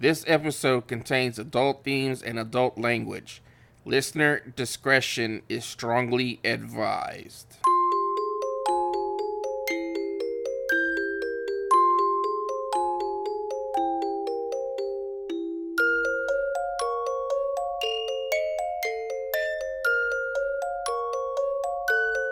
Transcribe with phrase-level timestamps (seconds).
[0.00, 3.42] This episode contains adult themes and adult language.
[3.84, 7.58] Listener discretion is strongly advised.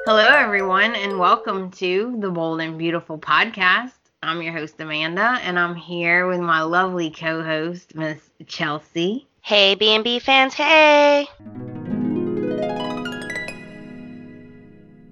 [0.07, 3.98] Hello, everyone, and welcome to the Bold and Beautiful podcast.
[4.21, 8.19] I'm your host, Amanda, and I'm here with my lovely co host, Miss
[8.49, 9.29] Chelsea.
[9.43, 11.29] Hey, B&B fans, hey!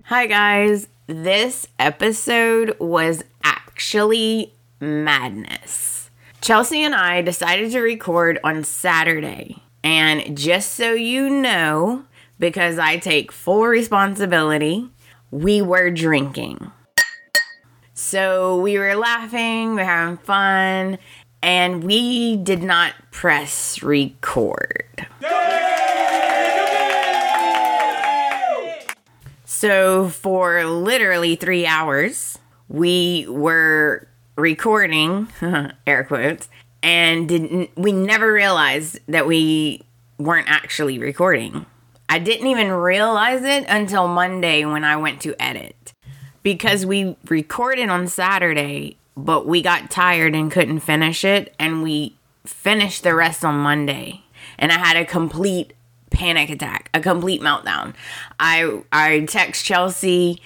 [0.07, 0.89] Hi, guys.
[1.07, 6.11] This episode was actually madness.
[6.41, 9.63] Chelsea and I decided to record on Saturday.
[9.85, 12.05] And just so you know,
[12.41, 14.91] because I take full responsibility,
[15.31, 16.73] we were drinking.
[17.99, 20.99] So we were laughing, we were having fun,
[21.41, 25.07] and we did not press record.
[29.47, 35.29] So for literally three hours, we were recording,
[35.87, 36.51] air quotes,
[36.83, 39.81] and didn't we never realized that we
[40.19, 41.65] weren't actually recording.
[42.11, 45.95] I didn't even realize it until Monday when I went to edit
[46.47, 52.15] because we recorded on Saturday, but we got tired and couldn't finish it, and we
[52.45, 54.23] finished the rest on Monday.
[54.57, 55.73] And I had a complete
[56.11, 57.97] panic attack, a complete meltdown.
[58.39, 60.41] I I text Chelsea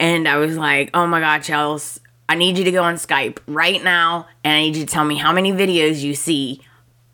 [0.00, 3.38] and I was like, "Oh my god, Chelsea, I need you to go on Skype
[3.46, 6.60] right now and I need you to tell me how many videos you see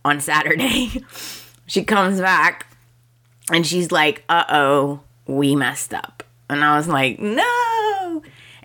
[0.06, 1.05] on Saturday."
[1.66, 2.75] she comes back
[3.53, 7.72] and she's like, "Uh oh, we messed up." And I was like, "No."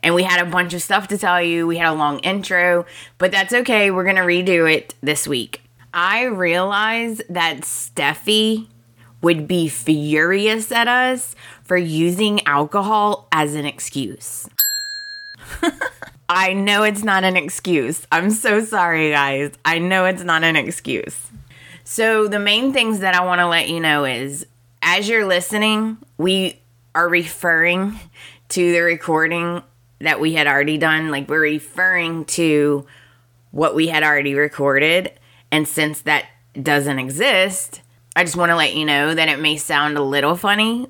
[0.04, 1.66] And we had a bunch of stuff to tell you.
[1.66, 2.86] We had a long intro,
[3.18, 3.92] but that's okay.
[3.92, 5.62] We're going to redo it this week.
[5.94, 8.68] I realized that Steffy
[9.22, 14.48] would be furious at us for using alcohol as an excuse.
[16.30, 18.06] I know it's not an excuse.
[18.12, 19.52] I'm so sorry, guys.
[19.64, 21.28] I know it's not an excuse.
[21.84, 24.46] So, the main things that I want to let you know is
[24.82, 26.60] as you're listening, we
[26.94, 27.98] are referring
[28.50, 29.64] to the recording
[30.00, 31.10] that we had already done.
[31.10, 32.86] Like, we're referring to
[33.52, 35.12] what we had already recorded.
[35.52, 36.26] And since that
[36.62, 37.82] doesn't exist,
[38.16, 40.88] I just want to let you know that it may sound a little funny.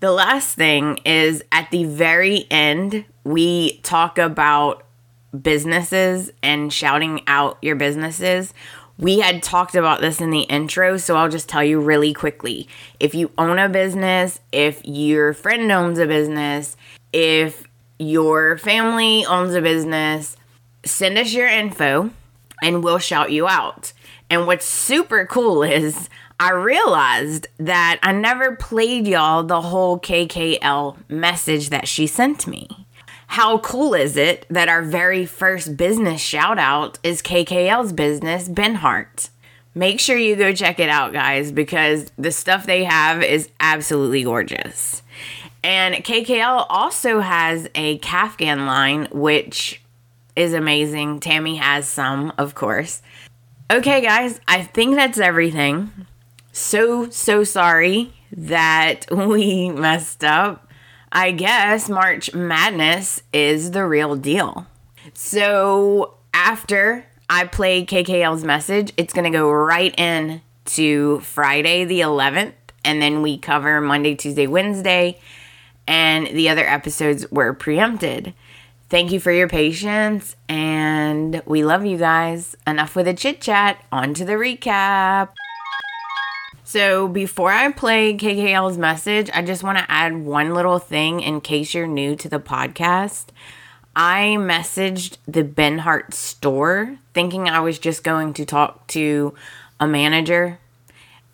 [0.00, 4.84] The last thing is at the very end, we talk about
[5.40, 8.52] businesses and shouting out your businesses.
[8.98, 12.68] We had talked about this in the intro, so I'll just tell you really quickly.
[13.00, 16.76] If you own a business, if your friend owns a business,
[17.14, 17.64] if
[17.98, 20.36] your family owns a business,
[20.84, 22.10] send us your info
[22.60, 23.92] and we'll shout you out.
[24.28, 26.10] And what's super cool is
[26.40, 32.68] I realized that I never played y'all the whole KKL message that she sent me.
[33.28, 39.30] How cool is it that our very first business shout out is KKL's business, Benhart?
[39.72, 44.24] Make sure you go check it out, guys, because the stuff they have is absolutely
[44.24, 45.03] gorgeous.
[45.64, 49.80] And KKL also has a Kaftan line, which
[50.36, 51.20] is amazing.
[51.20, 53.00] Tammy has some, of course.
[53.70, 55.90] Okay, guys, I think that's everything.
[56.52, 60.70] So, so sorry that we messed up.
[61.10, 64.66] I guess March Madness is the real deal.
[65.14, 72.00] So, after I play KKL's message, it's going to go right in to Friday the
[72.00, 72.52] 11th,
[72.84, 75.18] and then we cover Monday, Tuesday, Wednesday,
[75.86, 78.34] and the other episodes were preempted.
[78.88, 82.56] Thank you for your patience, and we love you guys.
[82.66, 85.30] Enough with the chit chat, on to the recap.
[86.62, 91.40] So, before I play KKL's message, I just want to add one little thing in
[91.40, 93.26] case you're new to the podcast.
[93.96, 99.34] I messaged the Benhart store thinking I was just going to talk to
[99.78, 100.58] a manager.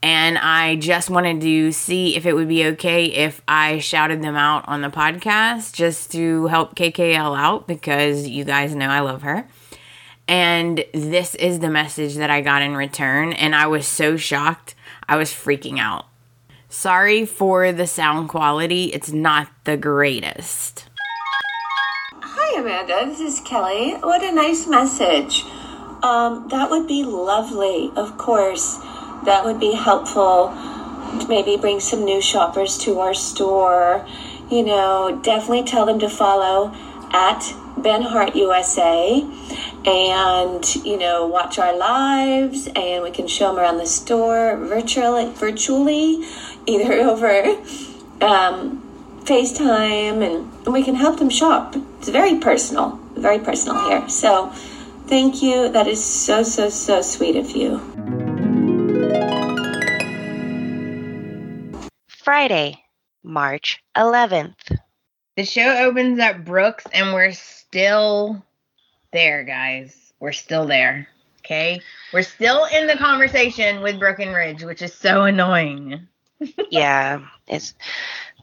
[0.02, 4.34] And I just wanted to see if it would be okay if I shouted them
[4.34, 9.22] out on the podcast just to help KKL out because you guys know I love
[9.22, 9.46] her.
[10.26, 13.32] And this is the message that I got in return.
[13.34, 14.74] And I was so shocked.
[15.06, 16.06] I was freaking out.
[16.68, 20.88] Sorry for the sound quality, it's not the greatest.
[22.14, 23.06] Hi, Amanda.
[23.06, 23.94] This is Kelly.
[23.94, 25.42] What a nice message.
[26.04, 28.78] Um, that would be lovely, of course.
[29.24, 30.54] That would be helpful
[31.28, 34.06] maybe bring some new shoppers to our store.
[34.50, 36.74] You know, definitely tell them to follow
[37.12, 37.40] at
[37.78, 39.26] Benhart USA
[39.86, 45.32] and you know watch our lives and we can show them around the store virtually
[45.32, 46.22] virtually
[46.66, 47.42] either over
[48.20, 48.82] um,
[49.24, 51.74] facetime and we can help them shop.
[51.98, 54.08] It's very personal very personal here.
[54.08, 54.48] So
[55.06, 55.70] thank you.
[55.70, 58.19] That is so so so sweet of you
[62.08, 62.82] Friday,
[63.22, 64.78] March 11th.
[65.36, 68.44] The show opens at Brooks, and we're still
[69.12, 70.12] there, guys.
[70.20, 71.08] We're still there.
[71.40, 71.80] Okay?
[72.12, 76.06] We're still in the conversation with Brooke and Ridge, which is so annoying.
[76.70, 77.74] yeah, it's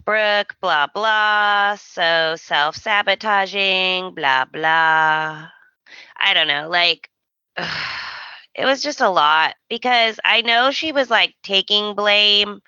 [0.06, 5.48] Brooke, blah, blah, so self sabotaging, blah, blah.
[6.18, 6.70] I don't know.
[6.70, 7.10] Like,
[8.58, 12.62] it was just a lot because I know she was like taking blame,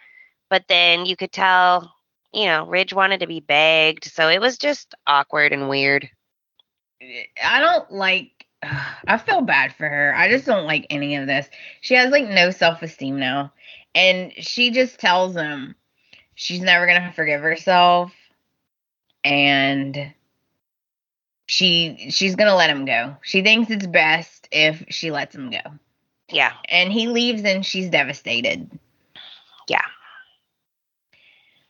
[0.50, 1.92] but then you could tell,
[2.32, 4.06] you know, Ridge wanted to be begged.
[4.06, 6.08] So it was just awkward and weird.
[7.02, 8.46] Eh, I don't like.
[9.08, 10.14] I feel bad for her.
[10.16, 11.50] I just don't like any of this.
[11.82, 13.52] She has like no self esteem now.
[13.96, 15.76] And she just tells him
[16.36, 18.14] she's never going to forgive herself.
[19.24, 20.14] And
[21.50, 23.18] she she's going to let him go.
[23.24, 25.58] She thinks it's best if she lets him go.
[26.30, 26.54] Yeah.
[26.70, 28.70] And he leaves and she's devastated.
[29.68, 29.82] Yeah.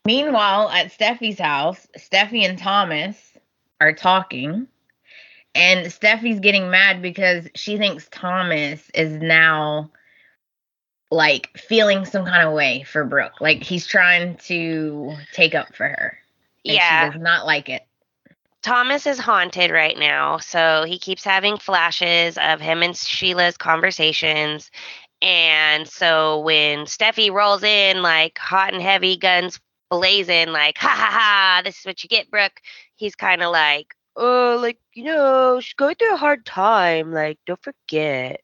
[0.04, 3.16] Meanwhile, at Steffy's house, Steffy and Thomas
[3.80, 4.68] are talking.
[5.56, 9.92] And Steffy's getting mad because she thinks Thomas is now
[11.10, 13.40] like feeling some kind of way for Brooke.
[13.40, 16.18] Like he's trying to take up for her.
[16.66, 17.06] And yeah.
[17.06, 17.86] She does not like it.
[18.62, 24.70] Thomas is haunted right now, so he keeps having flashes of him and Sheila's conversations.
[25.22, 29.60] And so when Steffy rolls in like hot and heavy, guns
[29.90, 32.62] blazing, like, ha ha ha, this is what you get, Brooke,
[32.96, 37.12] he's kind of like, oh, like, you know, she's going through a hard time.
[37.14, 38.42] Like, don't forget.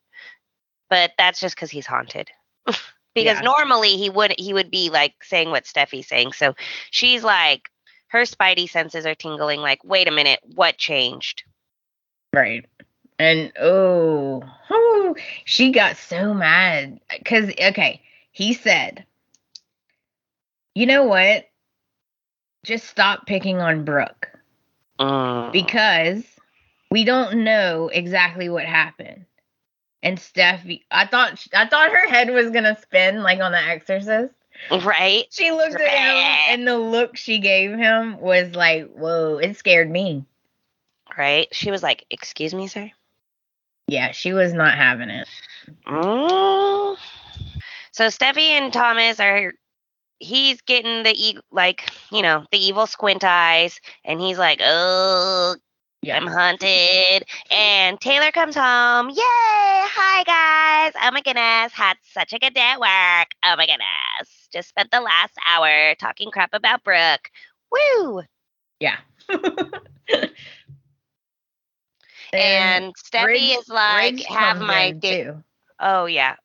[0.89, 2.29] But that's just because he's haunted.
[3.15, 3.41] because Yeah.
[3.41, 6.33] normally he would he would be like saying what Steffy's saying.
[6.33, 6.55] So
[6.91, 7.69] she's like
[8.15, 11.43] her spidey senses are tingling like, wait a minute, what changed?
[12.33, 12.65] Right.
[13.19, 18.01] And oh, oh, she got so mad because okay,
[18.31, 19.05] he said,
[20.73, 21.45] "You know what?
[22.65, 24.29] Just stop picking on Brooke
[24.99, 25.51] Mm.
[25.53, 26.23] because
[26.91, 29.25] we don't know exactly what happened."
[30.03, 34.33] And Steffy, I thought I thought her head was gonna spin like on The Exorcist.
[34.71, 35.25] Right?
[35.31, 39.89] She looked at him, and the look she gave him was like, "Whoa!" It scared
[39.89, 40.25] me.
[41.17, 41.47] Right?
[41.51, 42.91] She was like, "Excuse me, sir."
[43.87, 45.27] Yeah, she was not having it.
[45.85, 46.97] Mm.
[47.91, 49.53] So Steffy and Thomas are
[50.19, 55.55] he's getting the e- like, you know, the evil squint eyes and he's like, "Oh,
[56.05, 56.17] Yeah.
[56.17, 59.09] I'm haunted." And Taylor comes home.
[59.09, 59.15] Yay!
[59.17, 60.93] Hi guys.
[61.01, 63.29] Oh my goodness, had such a good day at work.
[63.43, 64.47] Oh my goodness.
[64.51, 67.29] Just spent the last hour talking crap about Brooke.
[67.71, 68.23] Woo!
[68.79, 68.97] Yeah.
[72.33, 75.43] And Steffy Ridge- is like, Ridge "Have my day." too.
[75.79, 76.35] Oh yeah.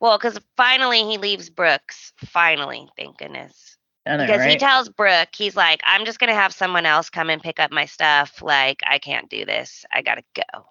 [0.00, 2.12] Well, because finally he leaves Brooks.
[2.16, 3.71] Finally, thank goodness.
[4.06, 7.30] I know, Because he tells Brooke, he's like, I'm just gonna have someone else come
[7.30, 8.42] and pick up my stuff.
[8.42, 9.84] Like, I can't do this.
[9.92, 10.66] I gotta go.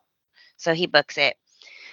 [0.58, 1.36] So he books it.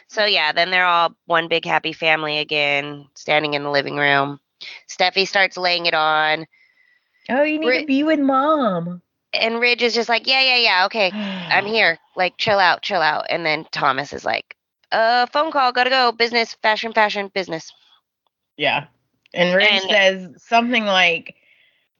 [0.08, 4.40] So yeah, then they're all one big happy family again, standing in the living room.
[4.88, 6.46] Steffy starts laying it on,
[7.30, 9.02] oh, you need Ri- to be with mom.
[9.32, 11.12] and Ridge is just like, Yeah, yeah, yeah, okay.
[11.12, 11.98] I'm here.
[12.16, 13.26] Like, chill out, chill out.
[13.30, 14.56] And then Thomas is like,
[14.90, 16.12] uh, phone call, gotta go.
[16.12, 17.72] Business, fashion, fashion, business.
[18.56, 18.86] Yeah.
[19.34, 21.36] And Ridge And- says something like,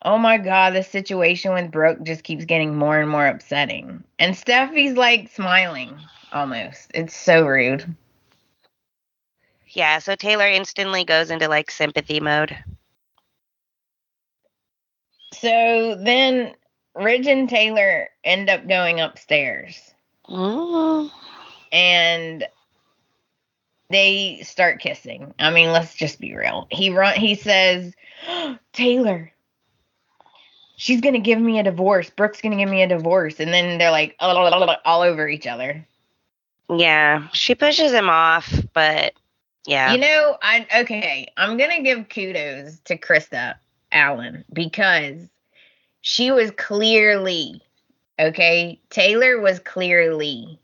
[0.03, 4.05] Oh my God, the situation with Brooke just keeps getting more and more upsetting.
[4.21, 5.99] And Steffy's like smiling
[6.33, 6.91] almost.
[6.95, 7.85] It's so rude.
[9.71, 12.57] Yeah, so Taylor instantly goes into like sympathy mode.
[15.35, 16.55] So then
[16.95, 19.79] Ridge and Taylor end up going upstairs
[20.29, 21.11] Mm.
[21.73, 22.47] and
[23.91, 25.35] they start kissing.
[25.39, 26.67] I mean, let's just be real.
[26.71, 27.95] He run he says,
[28.73, 29.33] "Taylor,
[30.77, 32.11] she's going to give me a divorce.
[32.11, 35.87] Brooke's going to give me a divorce." And then they're like all over each other.
[36.71, 39.15] Yeah, she pushes him off, but
[39.67, 39.93] yeah.
[39.93, 43.55] You know, I okay, I'm going to give kudos to Krista
[43.91, 45.29] Allen because
[46.03, 47.63] she was clearly
[48.19, 50.59] okay, Taylor was clearly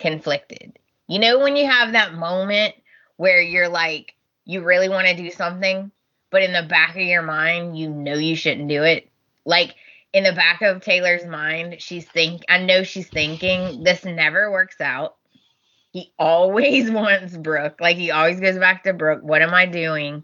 [0.00, 0.78] conflicted.
[1.10, 2.72] You know when you have that moment
[3.16, 4.14] where you're like
[4.44, 5.90] you really want to do something,
[6.30, 9.10] but in the back of your mind you know you shouldn't do it?
[9.44, 9.74] Like
[10.12, 14.80] in the back of Taylor's mind, she's think I know she's thinking this never works
[14.80, 15.16] out.
[15.90, 17.80] He always wants Brooke.
[17.80, 19.24] Like he always goes back to Brooke.
[19.24, 20.22] What am I doing?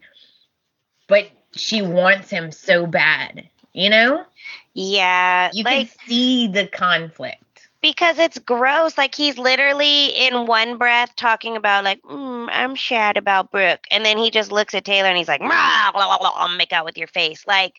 [1.08, 3.50] But she wants him so bad.
[3.72, 4.24] You know?
[4.72, 7.42] Yeah, You like can see the conflict.
[7.80, 8.98] Because it's gross.
[8.98, 14.04] Like he's literally in one breath talking about like, mm, I'm sad about Brooke, and
[14.04, 16.98] then he just looks at Taylor and he's like, blah, blah, I'll make out with
[16.98, 17.46] your face.
[17.46, 17.74] Like,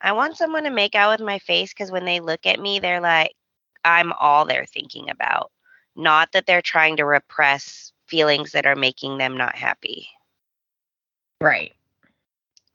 [0.00, 2.78] I want someone to make out with my face because when they look at me,
[2.78, 3.34] they're like,
[3.84, 5.50] I'm all they're thinking about,
[5.96, 10.08] not that they're trying to repress feelings that are making them not happy.
[11.40, 11.72] Right.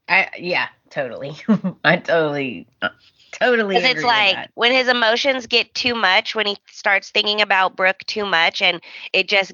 [0.08, 1.36] I yeah, totally.
[1.84, 2.90] I totally uh,
[3.34, 7.76] totally Because it's like when his emotions get too much, when he starts thinking about
[7.76, 9.54] Brooke too much, and it just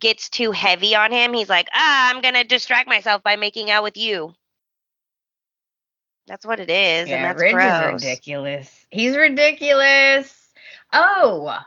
[0.00, 3.82] gets too heavy on him, he's like, ah, I'm gonna distract myself by making out
[3.82, 4.34] with you.
[6.26, 8.02] That's what it is, and that's Ridge gross.
[8.02, 8.86] is ridiculous.
[8.90, 10.52] He's ridiculous.
[10.92, 11.58] Oh,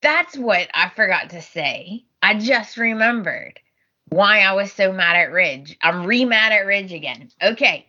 [0.00, 2.04] that's what I forgot to say.
[2.22, 3.60] I just remembered
[4.08, 5.76] why I was so mad at Ridge.
[5.82, 7.30] I'm re mad at Ridge again.
[7.42, 7.87] Okay.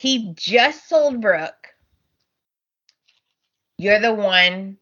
[0.00, 1.74] He just sold Brooke.
[3.76, 4.78] You're the one.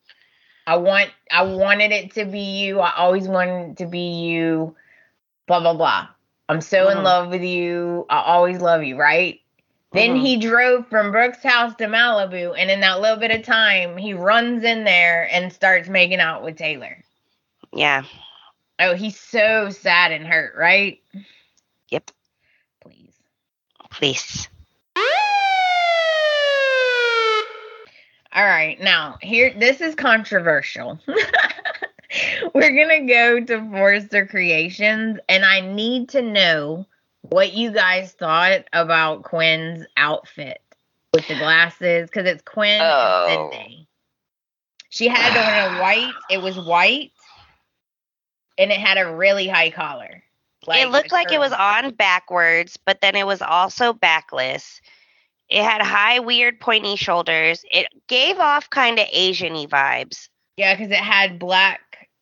[0.65, 2.79] I want I wanted it to be you.
[2.79, 4.77] I always wanted it to be you.
[5.49, 6.07] Blah blah blah.
[6.49, 7.03] I'm so in Mhm.
[7.03, 8.07] love with you.
[8.09, 9.41] I always love you, right?
[9.91, 10.21] Then Mhm.
[10.21, 14.15] he drove from Brooke's house to Malibu, and in that little bit of time, he
[14.15, 17.03] runs in there and starts making out with Taylor.
[17.73, 18.05] Yeah.
[18.79, 21.03] Oh, he's so sad and hurt, right?
[21.89, 22.13] Yep.
[22.83, 23.15] Please.
[23.91, 24.49] Please.
[28.39, 30.97] All right, now here this is controversial.
[32.55, 36.87] We're gonna go to Forrester Creations, and I need to know
[37.23, 40.63] what you guys thought about Quinn's outfit
[41.13, 43.51] with the glasses, because it's Quinn Oh.
[43.51, 43.89] Sydney.
[44.89, 46.13] She had on a white.
[46.31, 47.11] It was white,
[48.57, 50.23] and it had a really high collar.
[50.69, 54.81] it looked like it was on backwards, but then it was also backless.
[55.49, 57.65] It had high, weird, pointy shoulders.
[57.71, 60.29] It gave off kind of Asian y vibes.
[60.57, 61.81] Yeah, because it had black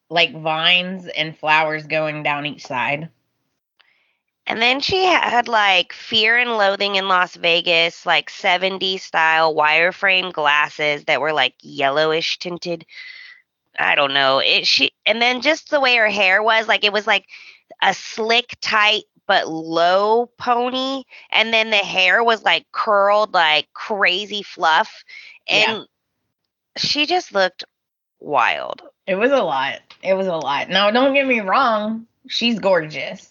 [0.08, 3.08] like vines and flowers going down each side.
[4.46, 10.32] And then she had like Fear and Loathing in Las Vegas, like 70s style wireframe
[10.32, 12.86] glasses that were like yellowish tinted.
[13.76, 14.38] I don't know.
[14.38, 17.26] It she and then just the way her hair was, like it was like
[17.82, 24.42] a slick, tight but low pony, and then the hair was like curled like crazy
[24.42, 25.04] fluff,
[25.48, 25.84] and Yeah.
[26.76, 27.64] she just looked
[28.20, 28.82] wild.
[29.06, 29.80] It was a lot.
[30.02, 30.68] It was a lot.
[30.68, 32.06] Now, don't get me wrong.
[32.28, 33.30] She's gorgeous.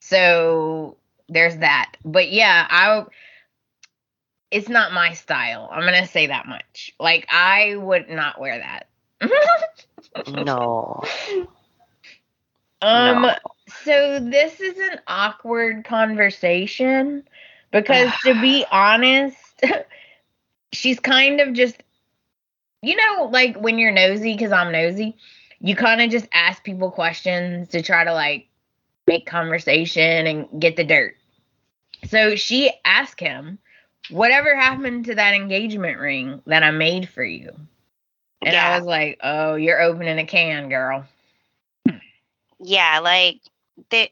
[0.00, 0.96] So
[1.28, 1.96] there's that.
[2.04, 3.04] But yeah, I.
[4.50, 5.68] It's not my style.
[5.72, 6.92] I'm gonna say that much.
[6.98, 8.86] Like I would not wear that.
[10.26, 11.02] No,
[12.82, 13.22] Um.
[13.22, 13.34] No.
[13.68, 17.24] So this is an awkward conversation
[17.72, 19.36] because to be honest,
[20.72, 21.76] she's kind of just,
[22.82, 25.16] you know, like when you're nosy, because I'm nosy,
[25.60, 28.48] you kind of just ask people questions to try to like
[29.06, 31.16] make conversation and get the dirt.
[32.06, 33.58] So she asked him,
[34.10, 37.50] Whatever happened to that engagement ring that I made for you?
[38.40, 38.74] And Yeah.
[38.74, 41.04] I was like, Oh, you're opening a can, girl.
[42.60, 43.40] yeah, like
[43.90, 44.10] they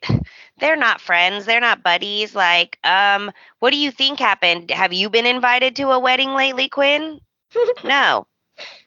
[0.58, 2.34] they're not friends, they're not buddies.
[2.34, 4.70] Like, um, what do you think happened?
[4.70, 7.20] Have you been invited to a wedding lately, Quinn?
[7.84, 8.26] no.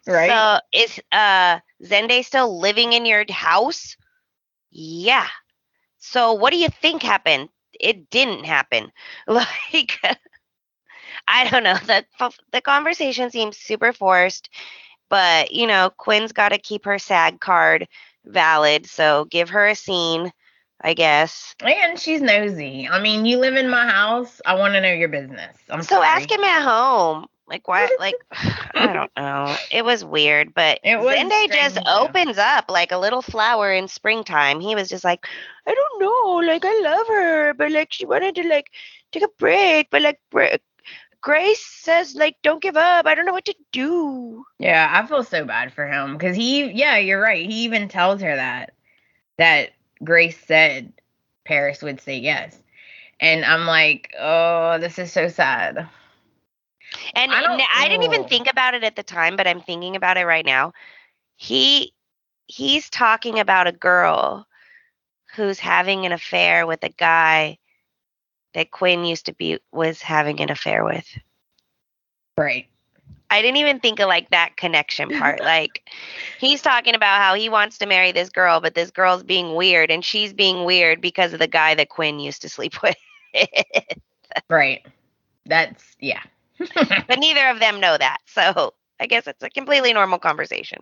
[0.07, 0.37] Right?
[0.37, 3.95] So is uh Zende still living in your house?
[4.71, 5.27] Yeah.
[5.97, 7.49] So what do you think happened?
[7.79, 8.91] It didn't happen.
[9.27, 9.99] Like
[11.27, 11.75] I don't know.
[11.75, 12.05] The
[12.51, 14.49] the conversation seems super forced,
[15.09, 17.87] but you know, Quinn's got to keep her SAG card
[18.25, 20.31] valid, so give her a scene,
[20.81, 21.55] I guess.
[21.61, 22.87] And she's nosy.
[22.89, 24.41] I mean, you live in my house.
[24.45, 25.57] I want to know your business.
[25.69, 26.03] I'm So sorry.
[26.03, 27.27] ask him at home.
[27.47, 28.17] Like why like
[28.75, 29.57] I don't know.
[29.69, 33.87] It was weird, but It was Zende just opens up like a little flower in
[33.87, 34.59] springtime.
[34.59, 35.25] He was just like,
[35.67, 38.71] I don't know, like I love her, but like she wanted to like
[39.11, 40.19] take a break, but like
[41.21, 43.05] Grace says like don't give up.
[43.05, 44.45] I don't know what to do.
[44.59, 47.45] Yeah, I feel so bad for him because he, yeah, you're right.
[47.45, 48.73] He even tells her that
[49.37, 49.71] that
[50.03, 50.93] Grace said
[51.45, 52.57] Paris would say yes,
[53.19, 55.87] and I'm like, oh, this is so sad.
[57.15, 59.95] And I don't- I didn't even think about it at the time, but I'm thinking
[59.95, 60.73] about it right now.
[61.35, 61.93] He
[62.47, 64.47] he's talking about a girl
[65.35, 67.57] who's having an affair with a guy
[68.53, 71.07] that Quinn used to be was having an affair with.
[72.37, 72.67] Right.
[73.29, 75.41] I didn't even think of like that connection part.
[75.41, 75.89] Like
[76.39, 79.91] he's talking about how he wants to marry this girl, but this girl's being weird
[79.91, 82.95] and she's being weird because of the guy that Quinn used to sleep with.
[84.49, 84.85] Right.
[85.45, 86.21] That's yeah.
[86.75, 88.17] but neither of them know that.
[88.25, 90.79] So I guess it's a completely normal conversation.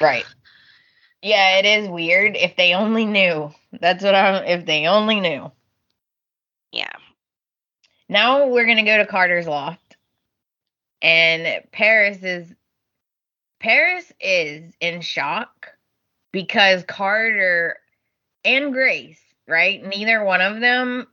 [0.00, 0.24] Right.
[1.20, 2.36] Yeah, it is weird.
[2.36, 3.52] If they only knew.
[3.80, 5.50] That's what I'm if they only knew.
[6.72, 6.92] Yeah.
[8.08, 9.80] Now we're gonna go to Carter's loft.
[11.02, 12.52] And Paris is
[13.60, 15.68] Paris is in shock
[16.32, 17.76] because Carter
[18.44, 19.84] and Grace, right?
[19.84, 21.08] Neither one of them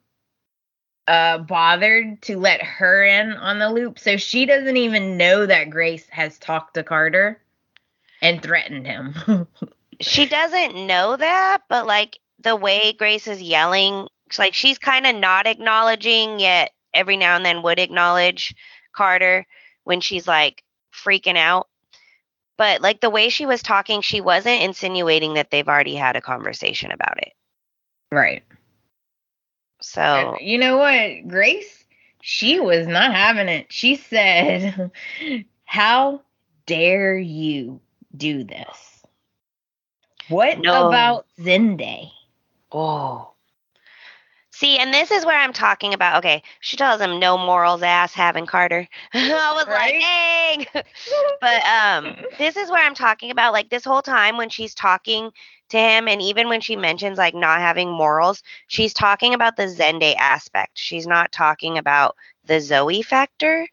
[1.08, 4.00] uh bothered to let her in on the loop.
[4.00, 7.41] So she doesn't even know that Grace has talked to Carter
[8.22, 9.48] and threatened him.
[10.01, 15.15] She doesn't know that, but like the way Grace is yelling, like she's kind of
[15.15, 18.55] not acknowledging yet every now and then would acknowledge
[18.96, 19.46] Carter
[19.89, 21.67] when she's like freaking out.
[22.58, 26.22] But like the way she was talking, she wasn't insinuating that they've already had a
[26.22, 27.34] conversation about it.
[28.12, 28.43] right.
[29.81, 31.86] So And you know what, Grace?
[32.22, 33.67] She was not having it.
[33.72, 34.91] She said,
[35.65, 36.22] How
[36.67, 37.81] dare you
[38.15, 39.03] do this?
[40.27, 40.88] What No.
[40.88, 42.12] about Zende?
[42.72, 43.28] Oh.
[44.59, 46.17] See, and this is where I'm talking about.
[46.19, 48.87] Okay, she tells him no morals, ass having Carter.
[49.13, 49.93] I was Right?
[49.93, 50.65] like, dang.
[51.41, 53.53] but um, this is where I'm talking about.
[53.53, 55.31] Like this whole time when she's talking
[55.69, 59.63] to him, and even when she mentions like not having morals, she's talking about the
[59.67, 60.73] Zende aspect.
[60.77, 63.67] She's not talking about the Zoe factor.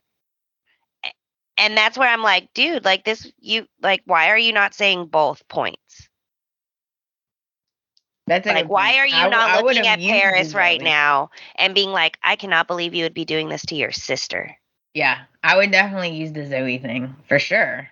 [1.58, 5.06] And that's where I'm like, dude, like this, you like, why are you not saying
[5.06, 6.05] both points?
[8.26, 11.75] That's Like, why are you I I not would've looking at Paris right now and
[11.75, 14.56] being like, I cannot believe you would be doing this to your sister?
[14.95, 17.88] Yeah, I would definitely use the Zoe thing for sure.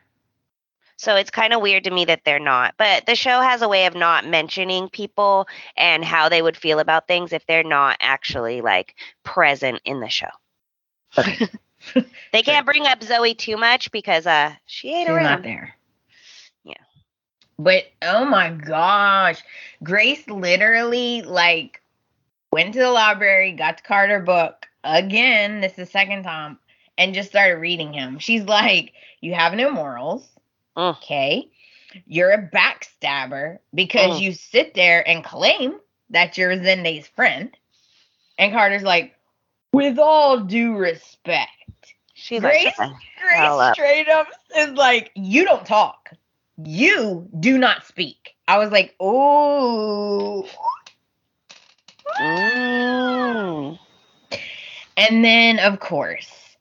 [0.96, 2.74] So it's kind of weird to me that they're not.
[2.78, 6.78] But the show has a way of not mentioning people and how they would feel
[6.78, 10.30] about things if they're not actually like present in the show.
[11.18, 11.48] Okay.
[12.32, 15.42] They can't bring up Zoe too much because uh she ain't She's not around.
[15.42, 15.76] there.
[17.58, 19.42] But oh my gosh,
[19.82, 21.80] Grace literally like
[22.52, 25.60] went to the library, got the Carter book again.
[25.60, 26.58] This is the second time,
[26.98, 28.18] and just started reading him.
[28.18, 30.28] She's like, "You have no morals,
[30.76, 30.96] Mm.
[30.96, 31.48] okay?
[32.06, 34.20] You're a backstabber because Mm.
[34.20, 35.78] you sit there and claim
[36.10, 37.56] that you're Zende's friend."
[38.36, 39.14] And Carter's like,
[39.72, 41.50] "With all due respect."
[42.14, 42.64] She's Grace?
[42.78, 42.90] like,
[43.20, 46.10] Grace hell up." straight up is like, you don't talk.
[46.62, 48.34] You do not speak.
[48.46, 50.48] I was like, oh.
[52.20, 53.78] Mm.
[54.96, 56.56] And then, of course,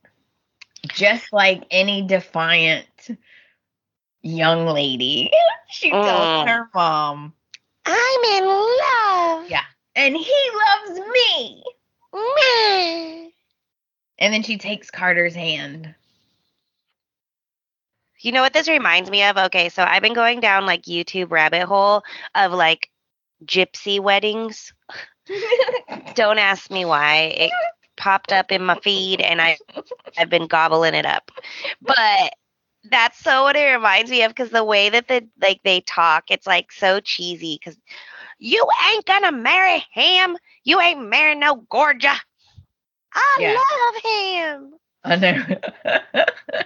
[0.87, 2.87] just like any defiant
[4.23, 5.31] young lady,
[5.69, 6.47] she tells Mm.
[6.47, 7.33] her mom,
[7.85, 9.49] I'm in love.
[9.49, 9.63] Yeah.
[9.95, 11.63] and he loves me.
[12.13, 13.29] Meh.
[14.19, 15.93] And then she takes Carter's hand.
[18.23, 19.37] You know what this reminds me of?
[19.37, 22.03] Okay, so I've been going down like YouTube rabbit hole
[22.35, 22.89] of like
[23.45, 24.73] gypsy weddings.
[26.15, 27.33] Don't ask me why.
[27.37, 27.51] It
[27.97, 29.59] popped up in my feed and I
[30.17, 31.31] I've been gobbling it up.
[31.81, 32.33] But
[32.85, 36.31] that's so what it reminds me of because the way that the like they talk,
[36.31, 37.77] it's like so cheesy because
[38.39, 40.37] you ain't gonna marry him.
[40.63, 42.15] You ain't marrying no Gorgia.
[43.13, 43.55] I Yeah.
[43.55, 44.73] love him.
[45.03, 45.43] I know.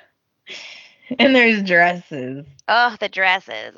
[1.19, 2.45] and there's dresses.
[2.67, 3.75] Oh, the dresses.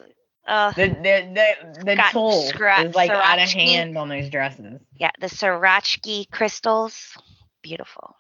[0.48, 4.80] Oh, The the the, the toll scra- is like out of hand on those dresses.
[4.98, 7.16] yeah, the Swarovski crystals.
[7.62, 8.16] Beautiful.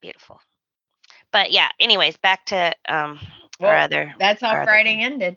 [0.00, 0.40] Beautiful.
[1.32, 3.18] But yeah, anyways, back to um
[3.60, 5.36] our other That's how Friday ended.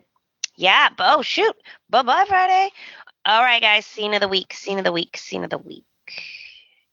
[0.56, 1.54] Yeah, but oh shoot.
[1.90, 2.70] Bye bye Friday.
[3.26, 5.84] All right guys, scene of the week, scene of the week, scene of the week.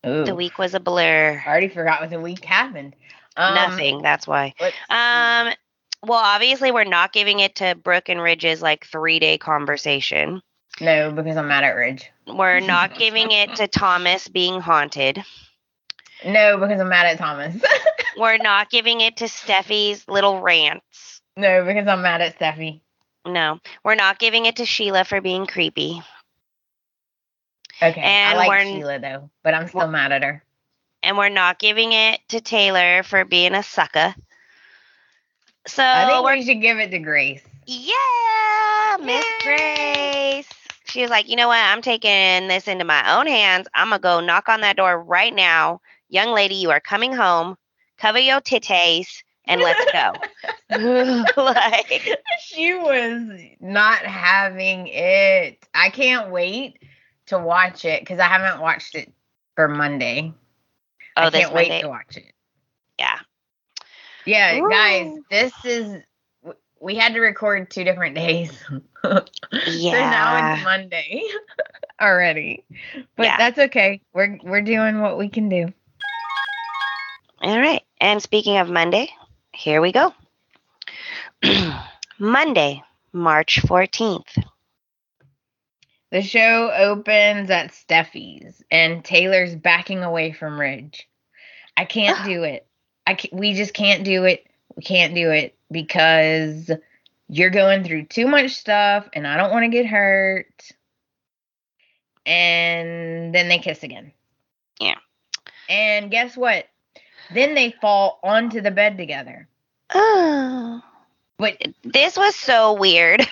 [0.08, 1.44] Ooh, The week was a blur.
[1.46, 2.96] I already forgot what the week happened.
[3.38, 4.54] Um, Nothing, that's why.
[4.89, 5.54] Um
[6.02, 10.42] well obviously we're not giving it to Brooke and Ridge's like three day conversation.
[10.82, 12.10] no, because I'm mad at Ridge.
[12.28, 15.24] We're not giving it to Thomas being haunted.
[16.26, 17.62] No, because I'm mad at Thomas.
[18.18, 21.22] We're not giving it to Steffy's little rants.
[21.38, 22.82] no, because I'm mad at Steffy.
[23.26, 26.02] No, we're not giving it to Sheila for being creepy.
[27.82, 30.44] Okay, And I like Sheila though, but I'm still mad at her.
[31.02, 34.14] And we're not giving it to Taylor for being a sucker.
[35.68, 37.42] So I think we're should give it to Grace.
[37.66, 40.50] yeah, Miss Grace.
[40.86, 41.60] She was like, you know what?
[41.60, 43.68] I'm taking this into my own hands.
[43.74, 45.82] I'm gonna go knock on that door right now.
[46.10, 47.56] Young lady, you are coming home
[48.00, 50.14] cover your titties, and let's go.
[51.42, 55.68] like, she was not having it.
[55.74, 56.80] I can't wait
[57.28, 59.12] to watch it because I haven't watched it
[59.56, 60.34] for Monday.
[61.24, 61.82] Oh, I this can't wait Monday.
[61.82, 62.34] to watch it.
[62.98, 63.20] Yeah.
[64.26, 66.04] Yeah, guys, this is
[66.82, 68.52] we had to record two different days.
[69.04, 69.26] so
[69.92, 71.24] now it's Monday
[72.02, 72.64] already.
[73.16, 73.38] But Yeah.
[73.38, 74.02] that's okay.
[74.14, 75.74] We're we're doing what we can do.
[77.42, 77.82] All right.
[78.00, 79.10] And speaking of Monday,
[79.54, 80.14] here we go.
[82.20, 84.44] Monday, March 14th.
[86.12, 91.09] The show opens at Steffy's and Taylor's backing away from Ridge.
[91.80, 92.68] I can't do it.
[93.08, 94.46] I ca we just can't do it.
[94.76, 96.70] We can't do it because
[97.30, 100.72] you're going through too much stuff and I don't want to get hurt.
[102.26, 104.12] And then they kiss again.
[104.80, 104.96] Yeah.
[105.70, 106.68] And guess what?
[107.34, 109.48] Then they fall onto the bed together.
[109.94, 110.82] Oh.
[111.38, 113.26] But This was so weird.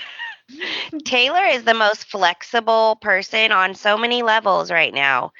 [1.04, 5.34] Taylor is the most flexible person on so many levels right now.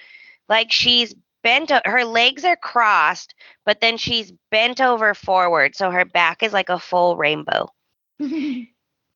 [0.50, 3.34] Like she's bent, her legs are crossed,
[3.66, 5.76] but then she's bent over forward.
[5.76, 7.70] So her back is like a full rainbow.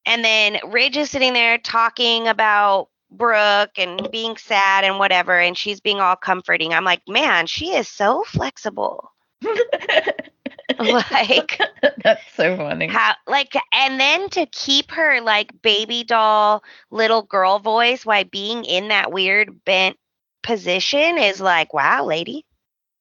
[0.05, 5.57] And then Ridge is sitting there talking about Brooke and being sad and whatever, and
[5.57, 6.73] she's being all comforting.
[6.73, 9.11] I'm like, man, she is so flexible.
[10.79, 11.59] like,
[12.03, 12.87] that's so funny.
[12.87, 18.63] how, like, and then to keep her like baby doll little girl voice while being
[18.63, 19.97] in that weird bent
[20.43, 22.45] position is like, wow, lady,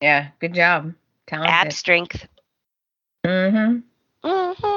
[0.01, 0.95] Yeah, good job.
[1.33, 1.73] ab Talented.
[1.73, 2.27] strength.
[3.25, 3.79] Mm-hmm.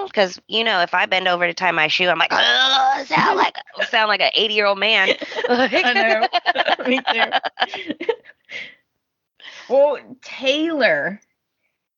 [0.06, 3.38] Because you know, if I bend over to tie my shoe, I'm like, "Ugh, sound
[3.38, 3.56] like
[3.90, 5.10] sound like an 80 year old man.
[5.50, 6.30] I
[6.80, 6.86] know.
[6.88, 8.06] Me too.
[9.70, 11.20] well, Taylor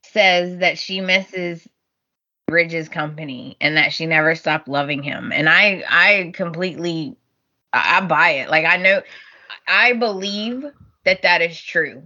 [0.04, 1.68] says that she misses
[2.50, 5.32] Ridge's company and that she never stopped loving him.
[5.32, 7.16] And I I completely
[7.74, 8.50] I buy it.
[8.50, 9.02] Like I know
[9.68, 10.66] I believe
[11.06, 12.04] that that is true.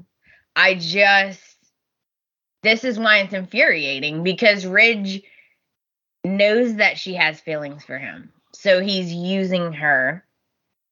[0.55, 1.41] I just
[2.63, 5.23] this is why it's infuriating because Ridge
[6.23, 8.31] knows that she has feelings for him.
[8.53, 10.25] So he's using her.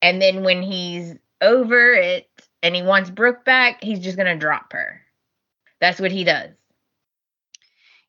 [0.00, 2.28] And then when he's over it
[2.62, 5.02] and he wants Brooke back, he's just going to drop her.
[5.80, 6.50] That's what he does.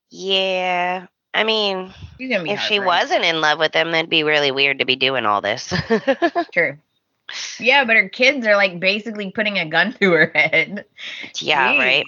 [0.10, 1.08] Yeah.
[1.34, 4.24] I mean, She's going to be if she wasn't in love with him, that'd be
[4.24, 5.74] really weird to be doing all this.
[6.54, 6.78] True.
[7.60, 10.86] Yeah, but her kids are like basically putting a gun to her head.
[11.40, 12.06] yeah, right.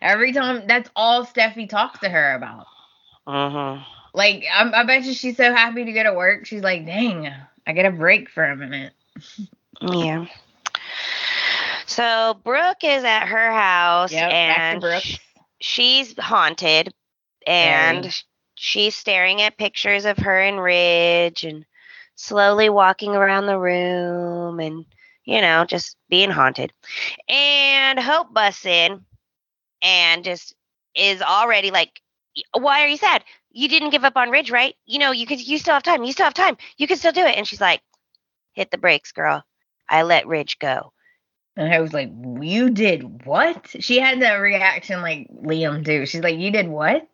[0.00, 2.66] Every time, that's all Steffy talks to her about.
[3.26, 3.82] hmm
[4.14, 6.46] Like, I, I bet you she's so happy to go to work.
[6.46, 7.32] She's like, dang,
[7.66, 8.92] I get a break for a minute.
[9.80, 10.26] Yeah.
[11.86, 14.84] So Brooke is at her house Yep, and
[15.60, 16.92] she's haunted
[17.46, 18.14] and Very.
[18.54, 21.64] she's staring at pictures of her and Ridge and
[22.18, 24.84] slowly walking around the room and
[25.24, 26.72] you know just being haunted.
[27.28, 29.04] And Hope busts in
[29.80, 30.54] and just
[30.94, 32.00] is already like
[32.52, 33.24] why are you sad?
[33.50, 34.74] You didn't give up on Ridge, right?
[34.86, 36.04] You know, you could you still have time.
[36.04, 36.56] You still have time.
[36.76, 37.36] You can still do it.
[37.36, 37.80] And she's like,
[38.52, 39.42] hit the brakes, girl.
[39.88, 40.92] I let Ridge go.
[41.56, 43.66] And I was like, you did what?
[43.80, 46.06] She had that reaction like Liam too.
[46.06, 47.08] She's like, you did what?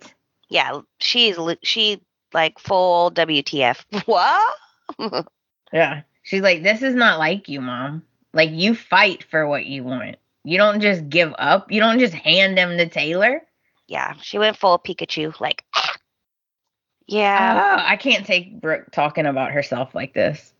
[0.50, 2.02] Yeah, she's she
[2.34, 3.84] like full WTF.
[4.06, 4.56] What?
[5.72, 6.02] Yeah.
[6.22, 8.02] She's like, this is not like you, mom.
[8.32, 10.16] Like, you fight for what you want.
[10.44, 11.70] You don't just give up.
[11.70, 13.42] You don't just hand them to Taylor.
[13.88, 15.38] yeah, she went full Pikachu.
[15.40, 15.64] Like,
[17.06, 20.52] yeah, Oh, I can't take Brooke talking about herself like this.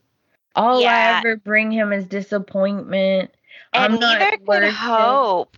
[0.55, 0.91] All Yeah.
[0.93, 3.31] I ever bring him is disappointment.
[3.73, 4.71] and I'm neither could.
[4.71, 5.57] Hope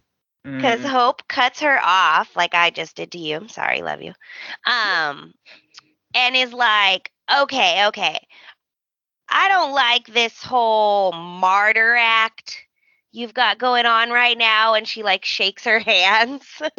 [0.56, 0.88] because Mm.
[0.88, 3.36] Hope cuts her off like I just did to you.
[3.36, 4.12] I'm sorry, love you.
[4.64, 5.34] Um,
[6.14, 7.10] and is like,
[7.42, 8.18] okay, okay,
[9.28, 12.62] I don't like this whole martyr act
[13.12, 14.74] you've got going on right now.
[14.74, 16.44] And she like shakes her hands.
[16.60, 16.70] and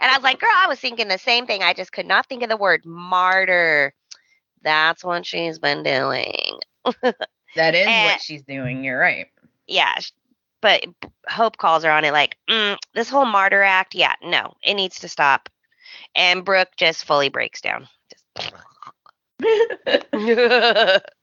[0.00, 1.62] I was like, girl, I was thinking the same thing.
[1.62, 3.92] I just could not think of the word martyr.
[4.62, 6.58] That's what she's been doing.
[7.02, 8.84] that is and- what she's doing.
[8.84, 9.26] You're right.
[9.66, 9.94] Yeah.
[10.62, 10.84] But
[11.28, 15.00] Hope calls her on it like, mm, this whole martyr act, yeah, no, it needs
[15.00, 15.48] to stop.
[16.14, 17.86] And Brooke just fully breaks down.
[18.40, 18.54] Just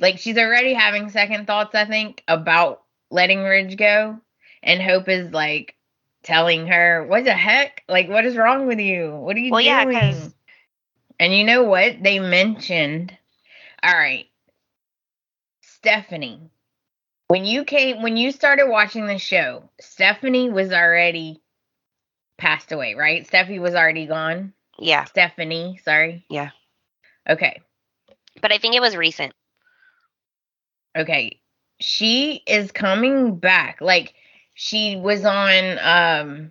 [0.00, 4.18] like she's already having second thoughts, I think, about letting Ridge go.
[4.62, 5.76] And Hope is like
[6.22, 7.82] telling her, What the heck?
[7.88, 9.14] Like, what is wrong with you?
[9.14, 9.98] What are you Well, yeah, doing?
[9.98, 10.34] 'cause-
[11.20, 12.02] and you know what?
[12.02, 13.16] They mentioned
[13.82, 14.26] all right,
[15.62, 16.50] Stephanie.
[17.28, 21.40] When you came when you started watching the show, Stephanie was already
[22.38, 23.26] passed away, right?
[23.28, 24.52] Steffy was already gone.
[24.78, 26.24] Yeah, Stephanie, sorry.
[26.28, 26.50] Yeah.
[27.28, 27.60] Okay.
[28.40, 29.32] but I think it was recent.
[30.98, 31.40] Okay.
[31.80, 33.80] She is coming back.
[33.80, 34.14] Like
[34.54, 36.50] she was on um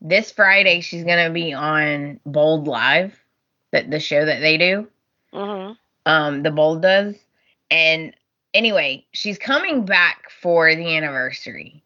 [0.00, 3.18] this Friday she's going to be on Bold Live,
[3.72, 4.86] that the show that they do.
[5.32, 5.72] hmm
[6.04, 7.14] Um the Bold does.
[7.70, 8.14] And
[8.52, 11.82] anyway, she's coming back for the anniversary.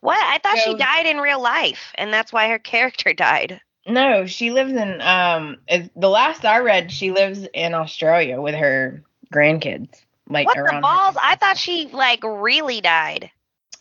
[0.00, 0.18] What?
[0.22, 3.60] I thought So- she died in real life, and that's why her character died.
[3.86, 5.56] No, she lives in um
[5.96, 10.02] the last I read she lives in Australia with her grandkids.
[10.32, 11.16] Like What the around her balls?
[11.22, 13.30] I thought she like really died.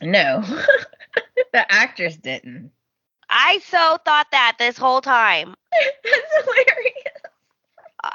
[0.01, 0.41] No.
[1.53, 2.71] the actress didn't.
[3.29, 5.55] I so thought that this whole time.
[6.03, 6.95] That's hilarious.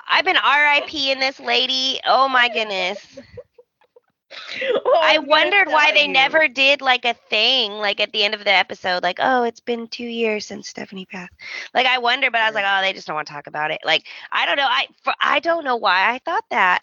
[0.08, 2.00] I've been RIP in this lady.
[2.04, 2.98] Oh my goodness.
[3.16, 6.12] Well, oh, I wondered why they you.
[6.12, 9.60] never did like a thing like at the end of the episode, like, oh, it's
[9.60, 11.32] been two years since Stephanie passed.
[11.72, 13.70] Like I wonder, but I was like, oh, they just don't want to talk about
[13.70, 13.80] it.
[13.84, 14.66] Like I don't know.
[14.68, 16.82] I for, I don't know why I thought that.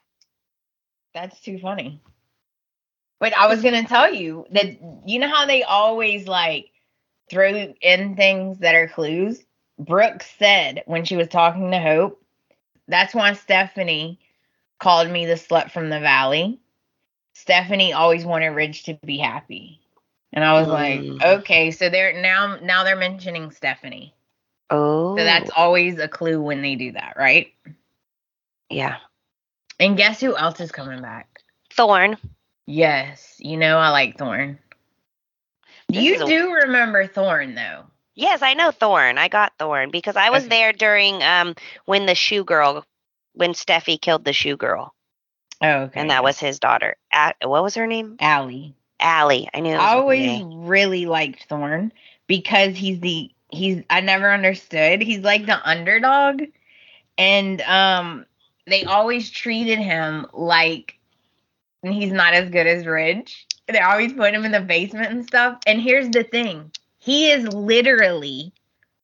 [1.13, 2.01] That's too funny.
[3.19, 6.71] But I was gonna tell you that you know how they always like
[7.29, 9.43] throw in things that are clues.
[9.79, 12.21] Brooke said when she was talking to Hope,
[12.87, 14.19] that's why Stephanie
[14.79, 16.59] called me the slut from the valley.
[17.35, 19.79] Stephanie always wanted Ridge to be happy.
[20.33, 21.21] And I was like, Mm.
[21.23, 24.13] okay, so they're now now they're mentioning Stephanie.
[24.69, 27.53] Oh, So that's always a clue when they do that, right?
[28.69, 28.97] yeah.
[29.79, 31.41] And guess who else is coming back?
[31.73, 32.17] Thorne.
[32.65, 34.59] Yes, you know I like Thorne.
[35.89, 37.85] This you a- do remember Thorne though.
[38.15, 39.17] Yes, I know Thorne.
[39.17, 40.49] I got Thorne because I was Okay.
[40.49, 41.55] there during um
[41.85, 42.85] when the shoe girl,
[43.33, 44.93] when Steffy killed the shoe girl,
[45.61, 45.99] Oh, okay.
[45.99, 46.95] and that was his daughter.
[47.11, 48.17] A- what was her name?
[48.19, 48.75] Allie.
[48.99, 49.49] Allie.
[49.53, 49.75] I knew.
[49.75, 51.91] I always really liked Thorne
[52.27, 55.01] because he's the he's I never understood.
[55.01, 56.43] He's like the underdog
[57.17, 58.25] and um
[58.67, 60.97] they always treated him like
[61.83, 63.47] he's not as good as Ridge.
[63.67, 65.59] They always put him in the basement and stuff.
[65.65, 66.71] And here's the thing.
[66.99, 68.53] He is literally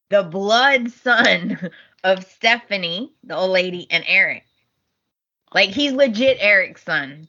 [0.10, 1.72] the blood son
[2.04, 4.46] of Stephanie, the old lady, and Eric.
[5.54, 7.28] Like he's legit Eric's son.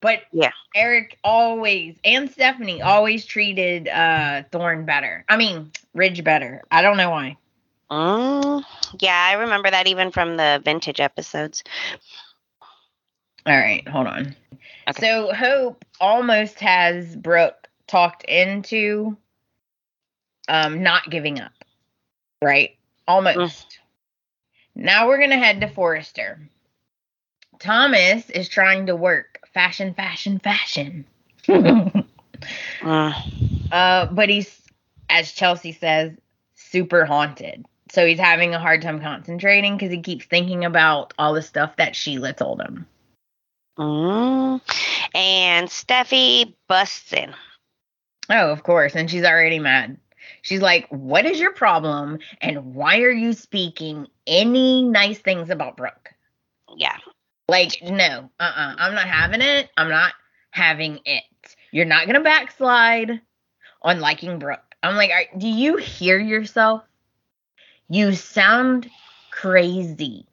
[0.00, 0.50] But Yeah.
[0.74, 5.24] Eric always and Stephanie always treated uh Thorne better.
[5.28, 6.62] I mean, Ridge better.
[6.70, 7.36] I don't know why.
[7.94, 8.64] Mm,
[8.98, 11.62] yeah, I remember that even from the vintage episodes.
[13.46, 14.34] All right, hold on.
[14.88, 15.00] Okay.
[15.00, 19.16] So Hope almost has Brooke talked into
[20.48, 21.52] um not giving up.
[22.42, 22.76] Right?
[23.06, 23.78] Almost.
[24.74, 26.40] Now we're gonna head to Forrester.
[27.60, 31.04] Thomas is trying to work fashion, fashion, fashion.
[31.46, 32.04] Mm,
[33.72, 34.60] Uh, but he's,
[35.08, 36.12] as Chelsea says,
[36.54, 37.64] super haunted.
[37.90, 41.76] So he's having a hard time concentrating because he keeps thinking about all the stuff
[41.76, 42.86] that Sheila told him.
[43.78, 44.60] mm.
[45.14, 47.34] And Steffy busts in.
[48.30, 48.96] Oh, of course.
[48.96, 49.98] And she's already mad.
[50.42, 52.18] She's like, What is your problem?
[52.40, 56.10] And why are you speaking any nice things about Brooke?
[56.76, 56.96] Yeah.
[57.48, 58.74] Like, no, uh uh-uh, uh.
[58.78, 59.70] i am not having it.
[59.76, 60.14] I'm not
[60.50, 61.24] having it.
[61.72, 63.20] You're not going to backslide
[63.82, 64.74] on liking Brooke.
[64.82, 66.82] I'm like, Do you hear yourself?
[67.88, 68.90] You sound
[69.30, 70.26] crazy.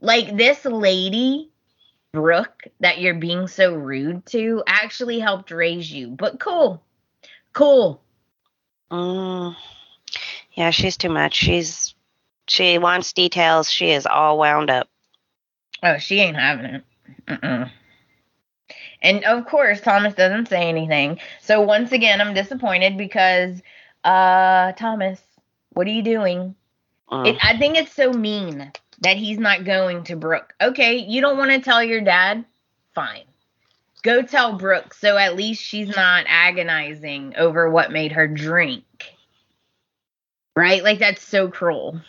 [0.00, 1.50] Like, this lady,
[2.12, 6.08] Brooke, that you're being so rude to, actually helped raise you.
[6.08, 6.82] But cool.
[7.52, 8.02] Cool.
[8.90, 9.56] Mm.
[10.52, 11.34] Yeah, she's too much.
[11.34, 11.94] She's
[12.48, 13.70] she wants details.
[13.70, 14.88] She is all wound up.
[15.82, 16.84] Oh, she ain't having it.
[17.28, 17.70] Mm-mm.
[19.02, 21.20] And of course, Thomas doesn't say anything.
[21.40, 23.62] So once again, I'm disappointed because,
[24.04, 25.20] uh, Thomas,
[25.70, 26.54] what are you doing?
[27.10, 27.28] Mm.
[27.28, 30.54] It, I think it's so mean that he's not going to Brooke.
[30.60, 32.44] Okay, you don't want to tell your dad?
[32.94, 33.24] Fine.
[34.02, 38.84] Go tell Brooke so at least she's not agonizing over what made her drink.
[40.56, 40.82] Right?
[40.82, 42.00] Like that's so cruel.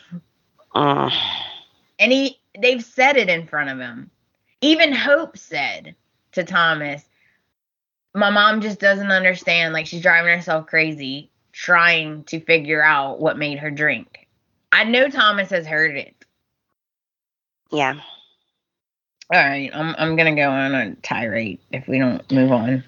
[0.73, 1.13] Mm.
[1.99, 4.09] And he they've said it in front of him.
[4.61, 5.95] Even Hope said
[6.33, 7.03] to Thomas,
[8.13, 9.73] My mom just doesn't understand.
[9.73, 14.20] Like she's driving herself crazy trying to figure out what made her drink.
[14.71, 16.15] I know Thomas has heard it.
[17.71, 17.95] Yeah.
[19.33, 22.83] All right, I'm I'm gonna go on a tirade if we don't move on.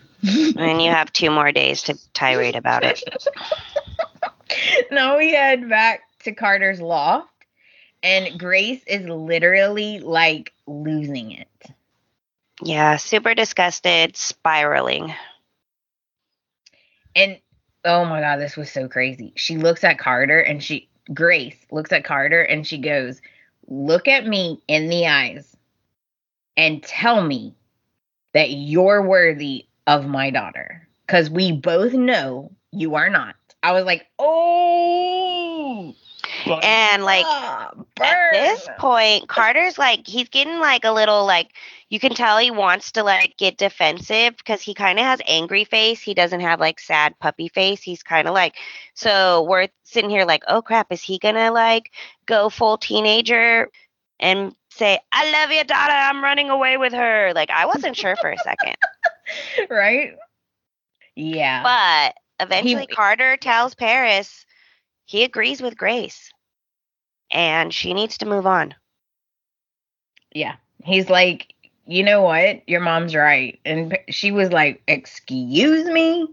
[0.58, 3.04] And you have two more days to tirade about it.
[4.91, 7.30] now we head back to Carter's loft,
[8.02, 11.48] and Grace is literally like losing it.
[12.62, 15.13] Yeah, super disgusted, spiraling.
[17.15, 17.39] And
[17.84, 19.34] oh my god, this was so crazy.
[19.36, 23.22] She looks at Carter and she Grace looks at Carter and she goes,
[23.68, 25.56] "Look at me in the eyes
[26.56, 27.56] and tell me
[28.34, 33.86] that you're worthy of my daughter cuz we both know you are not." I was
[33.86, 35.96] like, "Oh,
[36.47, 41.51] And like ah, at this point, Carter's like he's getting like a little like
[41.89, 45.63] you can tell he wants to like get defensive because he kind of has angry
[45.63, 46.01] face.
[46.01, 47.82] He doesn't have like sad puppy face.
[47.82, 48.56] He's kind of like
[48.93, 51.91] so we're sitting here like, oh crap, is he gonna like
[52.25, 53.69] go full teenager
[54.19, 57.32] and say, I love your daughter, I'm running away with her?
[57.34, 58.75] Like I wasn't sure for a second.
[59.69, 60.13] right?
[61.15, 61.63] Yeah.
[61.63, 64.45] But eventually Carter tells Paris
[65.06, 66.33] he agrees with Grace.
[67.34, 68.76] And she needs to move on.
[70.34, 70.56] Yeah.
[70.84, 71.54] He's like,
[71.86, 72.67] you know what?
[72.69, 73.60] Your mom's right.
[73.65, 76.28] And she was like, excuse me?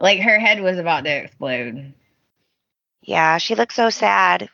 [0.00, 1.92] Like her head was about to explode.
[3.02, 4.48] Yeah, she looks so sad.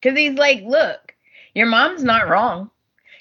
[0.00, 1.14] Because he's like, look,
[1.54, 2.70] your mom's not wrong.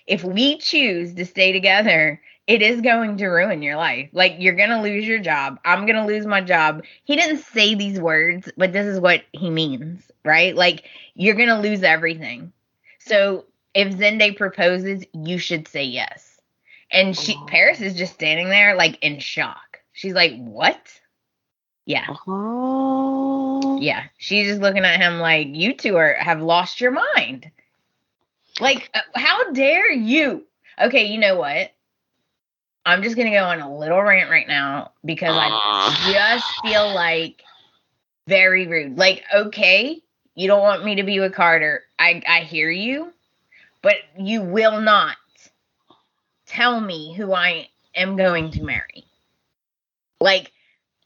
[0.06, 4.10] If we choose to stay together, it is going to ruin your life.
[4.14, 5.60] Like, you're going to lose your job.
[5.66, 6.84] I'm going to lose my job.
[7.04, 10.56] He didn't say these words, but this is what he means, right?
[10.56, 10.84] Like,
[11.16, 12.54] you're going to lose everything.
[13.00, 16.40] So, if Zende proposes, you should say yes.
[16.92, 17.46] And she, Oh.
[17.48, 19.80] Paris is just standing there, like, in shock.
[19.92, 20.80] She's like, what?
[21.86, 22.06] Yeah.
[22.28, 23.80] Oh.
[23.80, 27.52] Yeah, she's just looking at him like you two are have lost your mind.
[28.60, 30.46] Like, uh, how dare you?
[30.82, 31.72] Okay, you know what?
[32.86, 36.12] I'm just gonna go on a little rant right now because I ah.
[36.12, 37.42] just feel like
[38.28, 38.98] very rude.
[38.98, 40.02] Like, okay,
[40.36, 41.84] you don't want me to be with Carter.
[41.98, 43.12] I I hear you,
[43.82, 45.18] but you will not
[46.46, 49.06] tell me who I am going to marry.
[50.22, 50.52] Like,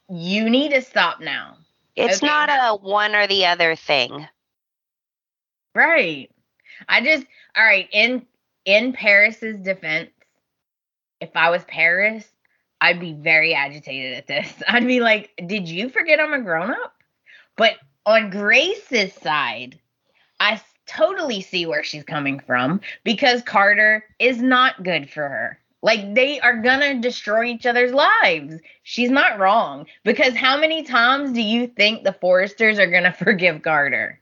[0.08, 1.56] you need to stop now.
[1.96, 2.26] It's Okay.
[2.26, 4.26] not a one or the other thing.
[5.74, 6.30] Right.
[6.88, 7.24] I just
[7.56, 8.26] all right, in
[8.64, 10.10] in Paris's defense,
[11.20, 12.26] if I was Paris,
[12.80, 14.62] I'd be very agitated at this.
[14.68, 16.94] I'd be like, "Did you forget I'm a grown up?"
[17.56, 17.74] But
[18.06, 19.78] on Grace's side,
[20.38, 25.58] I totally see where she's coming from because Carter is not good for her.
[25.82, 28.56] Like they are gonna destroy each other's lives.
[28.82, 33.62] She's not wrong because how many times do you think the Forresters are gonna forgive
[33.62, 34.20] Carter?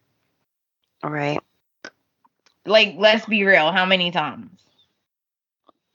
[1.03, 1.41] All right.
[2.67, 3.73] Like, let's be real.
[3.73, 4.68] How many times?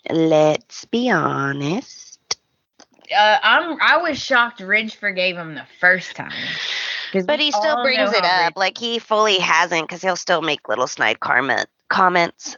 [0.09, 2.19] Let's be honest.
[3.15, 3.77] Uh, I'm.
[3.81, 4.59] I was shocked.
[4.59, 6.31] Ridge forgave him the first time.
[7.25, 8.53] But he still brings it up.
[8.55, 12.57] Like he fully hasn't because he'll still make little snide comment comments.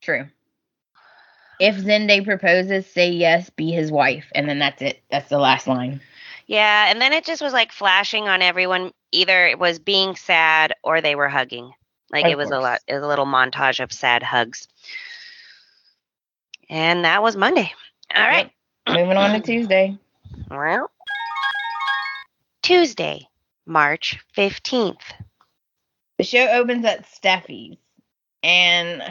[0.00, 0.26] True.
[1.60, 5.02] If Zende proposes, say yes, be his wife, and then that's it.
[5.10, 6.00] That's the last line.
[6.46, 8.92] Yeah, and then it just was like flashing on everyone.
[9.12, 11.70] Either it was being sad or they were hugging.
[12.10, 12.80] Like Of it was a lot.
[12.88, 14.66] It was a little montage of sad hugs.
[16.70, 17.72] And that was Monday.
[18.14, 18.50] All right.
[18.88, 19.98] Moving on to Tuesday.
[20.48, 20.90] Well,
[22.62, 23.28] Tuesday,
[23.66, 25.00] March 15th.
[26.18, 27.78] The show opens at Steffy's,
[28.42, 29.02] and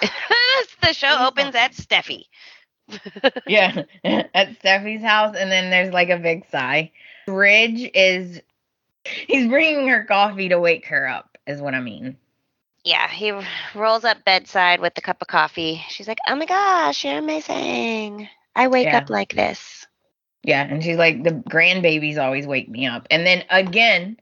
[0.82, 2.24] the show opens at Steffy.
[3.46, 6.92] yeah, at Steffy's house, and then there's like a big sigh.
[7.26, 8.40] Ridge is
[9.04, 12.16] he's bringing her coffee to wake her up, is what I mean.
[12.84, 13.32] Yeah, he
[13.74, 15.84] rolls up bedside with the cup of coffee.
[15.88, 18.28] She's like, "Oh my gosh, you're amazing.
[18.54, 18.94] I wake Yeah.
[18.94, 19.86] up like this."
[20.42, 23.06] Yeah, and she's like, the grandbabies always wake me up.
[23.10, 24.18] And then again,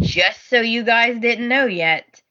[0.00, 2.22] just so you guys didn't know yet,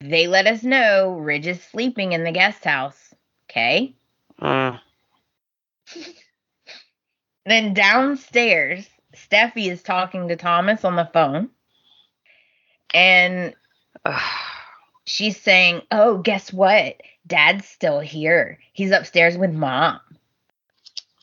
[0.00, 3.14] they let us know Ridge is sleeping in the guest house.
[3.50, 3.94] Okay.
[4.40, 4.80] Mm.
[7.46, 11.50] Then downstairs, Steffy is talking to Thomas on the phone.
[12.92, 13.54] And
[14.04, 14.22] Ugh.
[15.04, 17.00] she's saying, Oh, guess what?
[17.26, 18.58] Dad's still here.
[18.72, 20.00] He's upstairs with mom.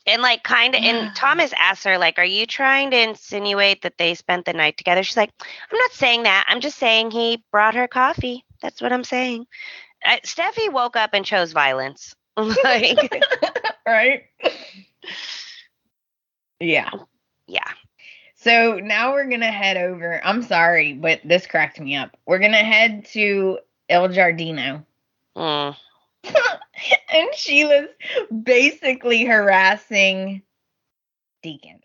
[0.07, 3.99] And like kind of and Thomas asks her like, "Are you trying to insinuate that
[3.99, 6.45] they spent the night together?" She's like, "I'm not saying that.
[6.47, 8.43] I'm just saying he brought her coffee.
[8.63, 9.45] That's what I'm saying."
[10.03, 12.15] Uh, Steffy woke up and chose violence.
[12.37, 13.23] like,
[13.85, 14.23] right?
[16.59, 16.89] yeah.
[17.47, 17.71] yeah.
[18.41, 20.19] So now we're gonna head over.
[20.25, 22.17] I'm sorry, but this cracked me up.
[22.25, 24.83] We're gonna head to El Giardino.
[25.37, 25.75] Mm.
[26.23, 27.89] and Sheila's
[28.43, 30.41] basically harassing
[31.43, 31.81] Deacon.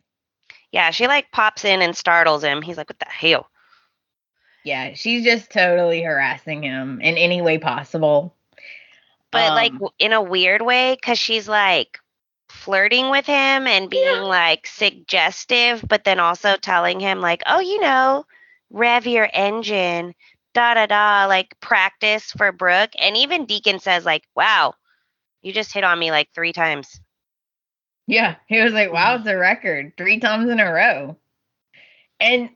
[0.72, 2.62] Yeah, she like pops in and startles him.
[2.62, 3.50] He's like, "What the hell?"
[4.64, 8.34] Yeah, she's just totally harassing him in any way possible.
[9.30, 11.98] But like Um, w- in a weird way cuz she's like
[12.66, 17.80] flirting with him and being like suggestive, but then also telling him like, oh, you
[17.80, 18.26] know,
[18.70, 20.12] rev your engine,
[20.52, 22.90] da da da, like practice for Brooke.
[22.98, 24.74] And even Deacon says like, wow,
[25.42, 27.00] you just hit on me like three times.
[28.08, 31.16] Yeah, he was like, "Wow, it's a record, three times in a row."
[32.20, 32.50] And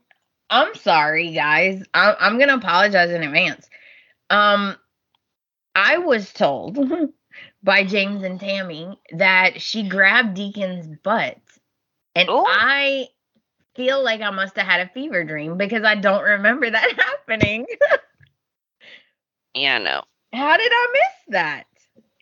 [0.49, 1.85] I'm sorry, guys.
[1.93, 3.69] I'm, I'm gonna apologize in advance.
[4.29, 4.77] Um,
[5.75, 6.79] I was told
[7.63, 11.39] by James and Tammy that she grabbed Deacon's butt,
[12.15, 12.45] and Ooh.
[12.47, 13.09] I
[13.75, 17.67] feel like I must have had a fever dream because I don't remember that happening.
[19.55, 20.03] Yeah, no,
[20.33, 21.67] How did I miss that?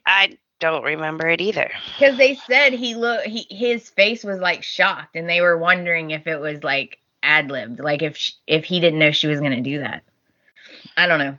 [0.06, 1.70] I don't remember it either.
[1.98, 6.10] Because they said he look he his face was like shocked, and they were wondering
[6.10, 9.40] if it was like ad libbed, like if sh if he didn't know she was
[9.40, 10.02] gonna do that.
[10.96, 11.36] I don't know,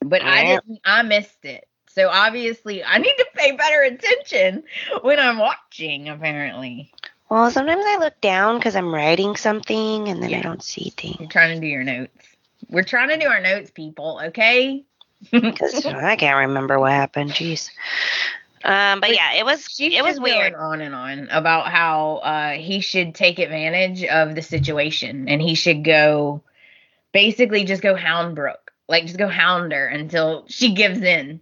[0.00, 0.80] but I didn't.
[0.84, 1.67] I missed it.
[1.98, 4.62] So obviously, I need to pay better attention
[5.02, 6.08] when I'm watching.
[6.08, 6.92] Apparently,
[7.28, 10.38] Well, sometimes I look down because I'm writing something and then Yeah.
[10.38, 11.16] I don't see things.
[11.18, 12.12] you're trying to do your notes.
[12.70, 14.20] We're trying to do our notes, people.
[14.26, 14.84] Okay.
[15.32, 17.32] I can't remember what happened.
[17.32, 17.68] Jeez.
[18.62, 20.52] Um, but But yeah, it was it was weird.
[20.52, 25.42] going on and on about how uh, he should take advantage of the situation and
[25.42, 26.42] he should go,
[27.12, 31.40] basically, just go hound Brooke, like just go hound her until she gives in.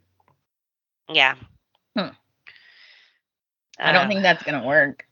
[1.08, 1.34] Yeah.
[1.96, 2.08] Hmm.
[3.78, 5.06] I don't Uh, think that's gonna work.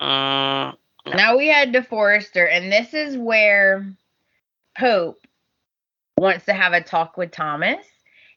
[0.00, 0.76] mm,
[1.06, 1.12] No.
[1.12, 3.86] Now we had the Forrester, and this is where
[4.78, 5.20] Hope
[6.16, 7.84] wants to have a talk with Thomas.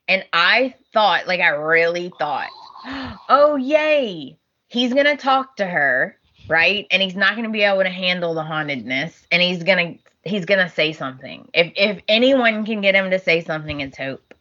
[0.08, 2.50] And I thought, like, I really thought,
[3.30, 4.38] oh, yay,
[4.68, 6.88] he's going to talk to her, right?
[6.92, 9.26] And he's not going to be able to handle the hauntedness.
[9.32, 11.50] And he's going to, he's going to say something.
[11.54, 14.34] If, if anyone can get him to say something, it's Hope.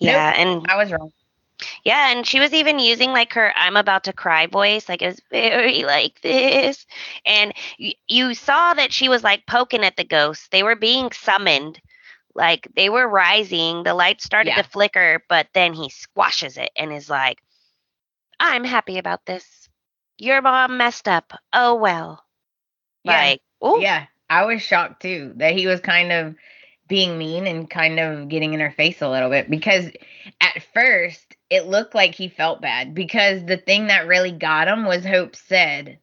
[0.00, 1.12] Yeah, and I was wrong.
[1.84, 5.06] yeah, and she was even using like her "I'm about to cry" voice, like it
[5.08, 6.86] was very like this.
[7.26, 10.48] And y- you saw that she was like poking at the ghosts.
[10.48, 11.80] They were being summoned,
[12.34, 13.82] like they were rising.
[13.84, 14.56] The light started Yeah.
[14.56, 17.38] to flicker, but then he squashes it and is like,
[18.40, 19.68] "I'm happy about this.
[20.18, 21.32] Your mom messed up.
[21.52, 22.24] Oh well."
[23.04, 23.32] Yeah.
[23.32, 26.34] Like, oh Yeah, I was shocked too that he was kind of
[26.90, 29.86] being mean and kind of getting in her face a little bit because
[30.40, 34.84] at first it looked like he felt bad because the thing that really got him
[34.84, 36.00] was Hope said,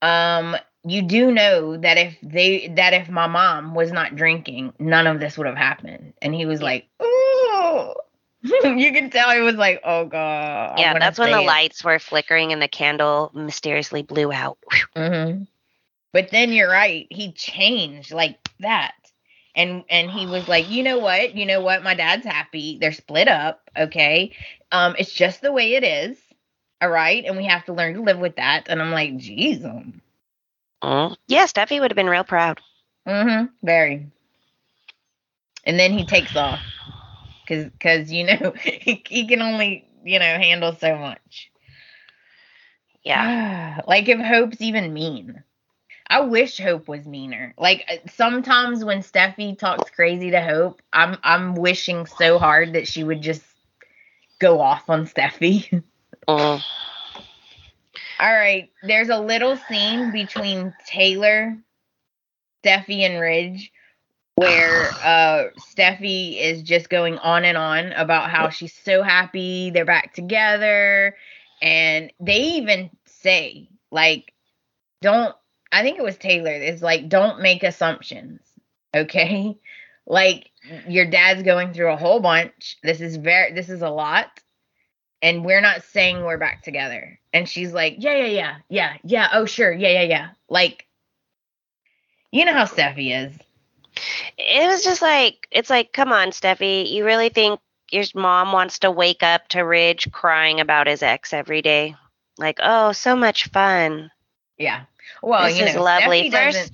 [0.00, 5.08] um, you do know that if they that if my mom was not drinking, none
[5.08, 6.14] of this would have happened.
[6.22, 7.94] And he was like, Ooh.
[8.42, 10.78] you can tell he was like, Oh god.
[10.78, 10.96] Yeah.
[10.98, 14.58] That's when the it." lights were flickering and the candle mysteriously blew out.
[14.96, 15.42] hmm
[16.12, 17.08] But then you're right.
[17.10, 18.94] He changed like that.
[19.54, 21.34] And and he was like, you know what?
[21.36, 21.82] You know what?
[21.82, 22.78] My dad's happy.
[22.80, 23.70] They're split up.
[23.76, 24.34] Okay.
[24.70, 26.18] Um, it's just the way it is.
[26.80, 27.24] All right.
[27.24, 28.64] And we have to learn to live with that.
[28.68, 29.64] And I'm like, geez.
[29.64, 30.00] um,
[30.82, 31.16] Mm.
[31.28, 32.60] Yeah, Steffy would have been real proud.
[33.06, 33.46] Mm-hmm.
[33.64, 34.08] Very.
[35.64, 36.60] And then he takes off.
[37.48, 41.50] Cause cause you know, he, he can only, you know, handle so much.
[43.04, 43.80] Yeah.
[43.86, 45.42] like if Hope's even mean.
[46.12, 47.54] I wish Hope was meaner.
[47.56, 52.86] Like uh, sometimes when Steffy talks crazy to Hope, I'm I'm wishing so hard that
[52.86, 53.42] she would just
[54.38, 55.82] go off on Steffy.
[56.28, 56.62] Mm.
[58.20, 61.58] All right, there's a little scene between Taylor,
[62.62, 63.72] Steffy, and Ridge
[64.36, 69.84] where uh Steffy is just going on and on about how she's so happy they're
[69.84, 71.16] back together
[71.60, 74.32] and they even say like
[75.00, 75.34] don't
[75.72, 78.40] I think it was Taylor It's like don't make assumptions
[78.94, 79.58] okay?
[80.04, 80.50] Like
[80.88, 82.76] your dad's going through a whole bunch.
[82.82, 84.26] This is very this is a lot.
[85.22, 87.20] And we're not saying we're back together.
[87.32, 90.28] And she's like yeah yeah yeah yeah yeah oh sure yeah yeah yeah.
[90.48, 90.88] Like
[92.32, 93.32] you know how Steffy is.
[94.36, 97.60] It was just like, it's like, come on, Steffy, you really think
[97.92, 101.94] your mom wants to wake up to Ridge crying about his ex every day?
[102.38, 104.10] Like, oh, so much fun.
[104.58, 104.86] Yeah.
[105.22, 106.30] Well, This you is know, lovely.
[106.30, 106.72] First-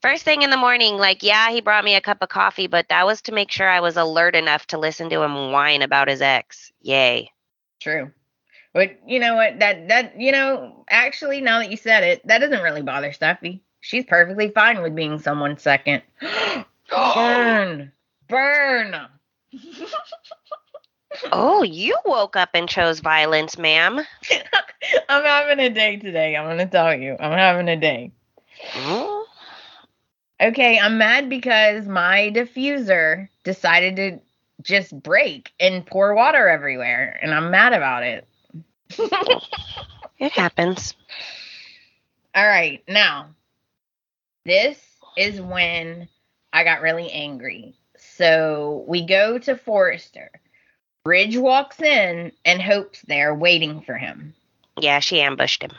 [0.00, 2.88] First thing in the morning, like, yeah, he brought me a cup of coffee, but
[2.88, 6.08] that was to make sure I was alert enough to listen to him whine about
[6.08, 6.72] his ex.
[6.80, 7.30] Yay.
[7.78, 8.10] True.
[8.72, 9.60] But you know what?
[9.60, 13.60] That that you know, actually, now that you said it, that doesn't really bother Steffy.
[13.80, 16.02] She's perfectly fine with being someone's second.
[16.90, 17.92] Burn,
[18.28, 18.96] burn.
[21.30, 24.00] Oh, you woke up and chose violence, ma'am.
[25.08, 26.36] I'm having a day today.
[26.36, 28.12] I'm gonna tell you, I'm having a day.
[28.72, 29.24] Mm.
[30.40, 34.20] Okay, I'm mad because my diffuser decided to
[34.62, 38.26] just break and pour water everywhere, and I'm mad about it.
[40.22, 40.94] It happens.
[42.32, 43.30] All right, now
[44.44, 44.78] this
[45.16, 46.08] is when
[46.52, 47.74] I got really angry.
[47.96, 50.30] So we go to Forrester.
[51.04, 54.34] Ridge walks in and Hope's there waiting for him.
[54.80, 55.72] Yeah, she ambushed him.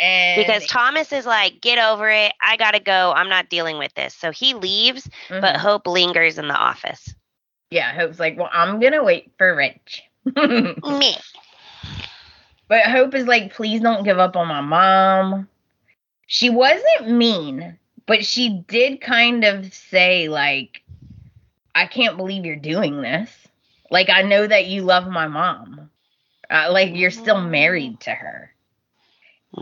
[0.00, 2.32] And Because Thomas is like, get over it.
[2.40, 3.12] I gotta go.
[3.14, 4.14] I'm not dealing with this.
[4.14, 5.58] So he leaves, but Mhm.
[5.58, 7.14] Hope lingers in the office.
[7.70, 10.02] yeah, Hope's like, well, I'm gonna wait for Ridge.
[10.36, 11.16] Me.
[12.68, 15.48] But Hope is like, please don't give up on my mom.
[16.26, 20.82] She wasn't mean, but she did kind of say, like,
[21.74, 23.30] I can't believe you're doing this.
[23.92, 25.90] Like, I know that you love my mom.
[26.50, 28.52] Uh, like, you're still married to her.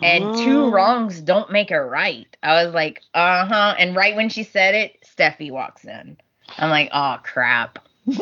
[0.03, 0.70] And two Mm.
[0.70, 2.28] wrongs don't make a right.
[2.43, 3.76] I was like, uh huh.
[3.78, 6.18] And right when she said it, Steffy walks in.
[6.59, 7.81] I'm like, oh, crap.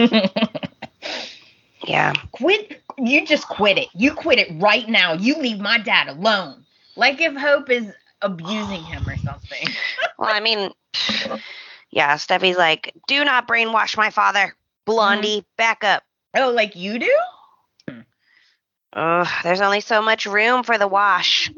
[1.86, 2.20] Yeah.
[2.32, 6.64] quit you just quit it you quit it right now you leave my dad alone
[6.96, 7.92] like if hope is
[8.22, 9.76] abusing him or something
[10.18, 10.70] Well, I mean,
[11.90, 14.54] yeah, Steffy's like, do not brainwash my father.
[14.88, 14.96] Mm-hmm.
[14.96, 16.02] Blondie, back up.
[16.36, 17.16] oh like you do
[18.94, 21.52] Ugh, there's only so much room for the wash.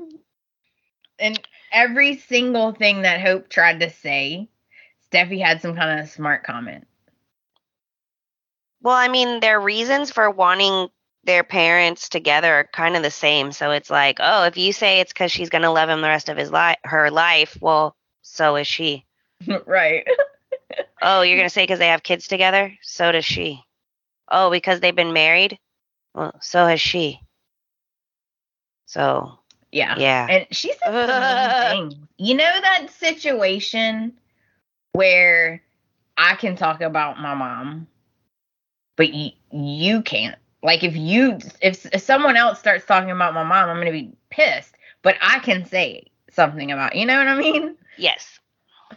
[1.18, 1.40] and
[1.72, 4.48] every single thing that hope tried to say
[5.12, 6.86] steffy had some kind of smart comment
[8.82, 10.88] Well, I mean, their reasons for wanting
[11.24, 13.52] their parents together are kind of the same.
[13.52, 16.28] So it's like, oh, if you say it's because she's gonna love him the rest
[16.28, 19.06] of his life, her life, well, so is she.
[19.66, 20.06] right
[21.02, 22.76] Oh, you're gonna say because they have kids together?
[22.82, 23.62] So does she.
[24.28, 25.58] Oh, because they've been married?
[26.14, 27.20] Well, so has she.
[28.86, 29.38] So
[29.72, 30.92] yeah yeah, and she said
[31.72, 32.08] mean things.
[32.18, 34.12] you know that situation
[34.92, 35.62] where
[36.18, 37.86] i can talk about my mom
[38.96, 43.44] but you, you can't like if you if, if someone else starts talking about my
[43.44, 47.38] mom i'm gonna be pissed but i can say something about you know what i
[47.38, 48.40] mean yes.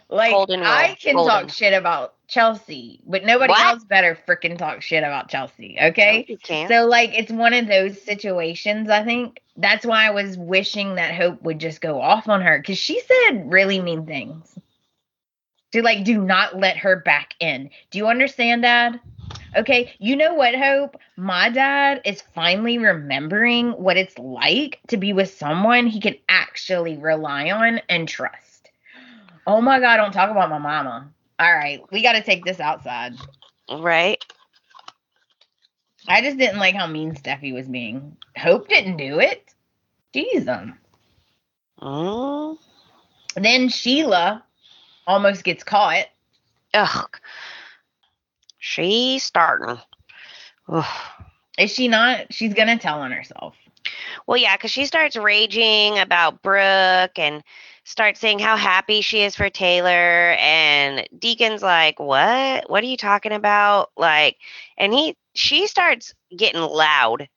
[0.08, 1.46] Like i can Golden.
[1.46, 3.74] talk shit about chelsea but nobody What?
[3.74, 6.68] else better freaking talk shit about chelsea okay can't.
[6.70, 9.40] so like it's one of those situations I think.
[9.56, 13.00] That's why I was wishing that Hope would just go off on her cuz she
[13.00, 14.58] said really mean things.
[15.72, 17.70] To like do not let her back in.
[17.90, 19.00] Do you understand dad?
[19.56, 20.96] Okay, you know what Hope?
[21.16, 26.96] My dad is finally remembering what it's like to be with someone he can actually
[26.96, 28.43] rely on and trust.
[29.46, 31.10] Oh my god, don't talk about my mama.
[31.38, 33.14] All right, we got to take this outside.
[33.70, 34.22] right?
[36.06, 38.16] I just didn't like how mean Steffy was being.
[38.36, 39.42] Hope didn't do it.
[40.14, 40.48] Jeez.
[40.48, 40.78] um.
[41.80, 42.58] Mm.
[43.36, 44.44] Then Sheila
[45.06, 46.06] almost gets caught.
[46.72, 47.08] Ugh.
[48.58, 49.78] She's starting.
[50.68, 50.84] Ugh.
[51.58, 52.32] Is she not?
[52.32, 53.54] She's gonna tell on herself.
[54.26, 57.42] Well, yeah, because she starts raging about Brooke and
[57.84, 60.34] starts saying how happy she is for Taylor.
[60.38, 62.68] And Deacon's like, What?
[62.68, 63.90] What are you talking about?
[63.96, 64.36] Like,
[64.76, 67.28] and he, she starts getting loud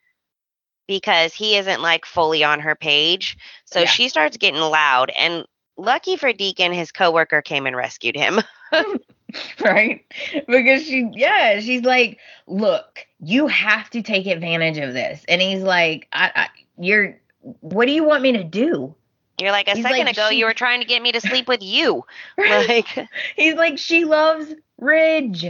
[0.87, 3.37] because he isn't like fully on her page.
[3.65, 3.85] So Yeah.
[3.85, 5.11] she starts getting loud.
[5.17, 5.45] And
[5.77, 8.39] lucky for Deacon, his coworker came and rescued him.
[9.59, 10.05] right?
[10.47, 15.23] Because she, yeah, she's like, look, you have to take advantage of this.
[15.27, 17.19] And he's like, I, I you're,
[17.59, 18.95] what do you want me to do?
[19.39, 21.21] You're like, A He's second like, ago, she- you were trying to get me to
[21.21, 22.03] sleep with you.
[22.37, 22.87] Like,
[23.35, 25.45] he's like, she loves Ridge.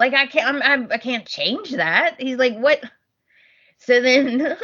[0.00, 2.16] Like I can't, I'm, I'm, I can't change that.
[2.20, 2.82] He's like, what?
[3.78, 4.56] So then,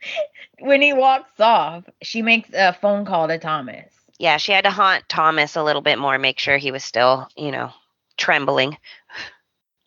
[0.60, 3.92] when he walks off, she makes a phone call to Thomas.
[4.18, 7.28] yeah, she had to haunt Thomas a little bit more, make sure he was still,
[7.36, 7.70] you know,
[8.16, 8.76] trembling.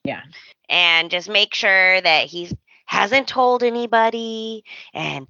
[0.04, 0.22] Yeah.
[0.70, 2.50] And just make sure that he
[2.86, 5.28] hasn't told anybody and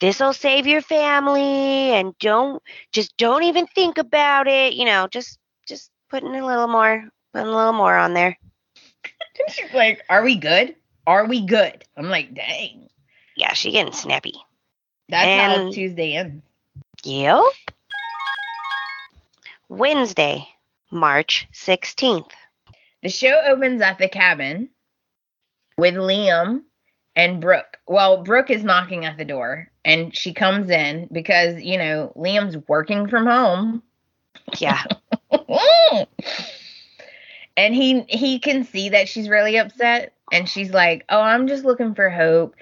[0.00, 5.38] this'll save your family and don't just don't even think about it, you know, just
[5.66, 8.38] just putting a little more putting a little more on there.
[9.50, 10.74] She's like, "Are we good?
[11.06, 12.88] Are we good?" I'm like, "Dang,
[13.36, 14.34] Yeah, she getting snappy.
[15.08, 16.44] that's how And- Tuesday ends."
[17.04, 17.42] Yep.
[19.68, 20.48] Wednesday,
[20.90, 22.30] March 16th.
[23.02, 24.70] The show opens at the cabin
[25.76, 26.62] with Liam
[27.18, 27.78] and Brooke.
[27.86, 32.56] Well, Brooke is knocking at the door, and she comes in because you know Liam's
[32.68, 33.82] working from home.
[34.56, 34.82] Yeah.
[37.56, 41.64] and he he can see that she's really upset and she's like oh i'm just
[41.64, 42.54] looking for hope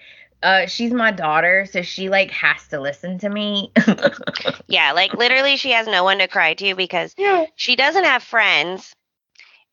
[0.42, 3.70] uh she's my daughter so she like has to listen to me
[4.66, 8.22] Yeah, like literally she has no one to cry to because yeah she doesn't have
[8.22, 8.92] friends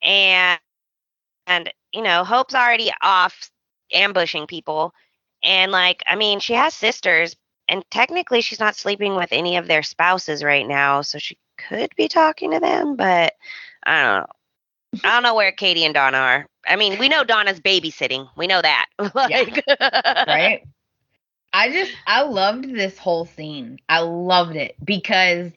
[0.04, 0.60] and
[1.48, 3.50] and you know, Hope's already off
[3.94, 4.94] ambushing people
[5.44, 7.36] And like, I mean, she has sisters,
[7.70, 11.92] and technically she's not sleeping with any of their spouses right now, so she could
[11.96, 13.34] be talking to them, but
[13.86, 14.28] I don't know.
[15.04, 16.48] I don't know where Katie and Donna are.
[16.68, 18.30] I mean, we know Donna's babysitting.
[18.38, 18.88] We know that.
[19.16, 19.64] like,
[20.28, 20.64] right?
[21.54, 23.80] I just I loved this whole scene.
[23.90, 25.52] I loved it because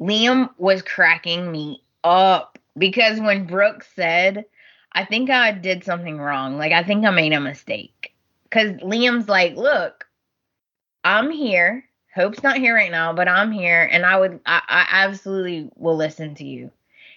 [0.00, 4.44] Liam was cracking me up because when Brooke said,
[4.96, 6.58] I think I did something wrong.
[6.58, 8.14] Like I think I made a mistake.
[8.50, 10.08] Cuz Liam's like, "Look,
[11.04, 11.84] I'm here.
[12.14, 15.96] Hope's not here right now, but I'm here and I would I, I absolutely will
[15.96, 16.70] listen to you."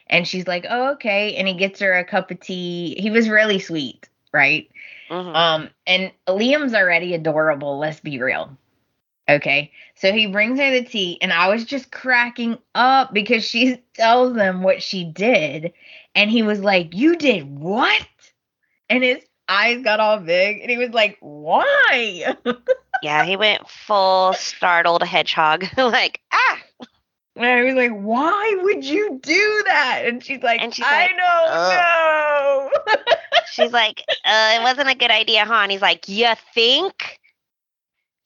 [0.08, 2.96] And she's like, "Oh, okay." And he gets her a cup of tea.
[3.00, 4.70] He was really sweet, right?
[5.10, 5.36] Mhm.
[5.36, 8.58] Um, and Liam's already adorable, let's be real.
[9.30, 9.72] Okay.
[9.96, 14.36] So he brings her the tea, and I was just cracking up because she tells
[14.36, 15.74] him what she did.
[16.16, 18.08] And he was like, You did what?
[18.90, 22.36] And his eyes got all big, and he was like, Why?
[23.04, 25.66] yeah, he went full startled hedgehog.
[25.78, 26.60] like, ah!
[27.36, 30.04] And I was like, Why would you do that?
[30.06, 33.06] And she's like, And she's I like, don't know.
[33.52, 35.56] She's like, uh, it wasn't a good idea, huh?
[35.56, 37.20] And he's like, you think?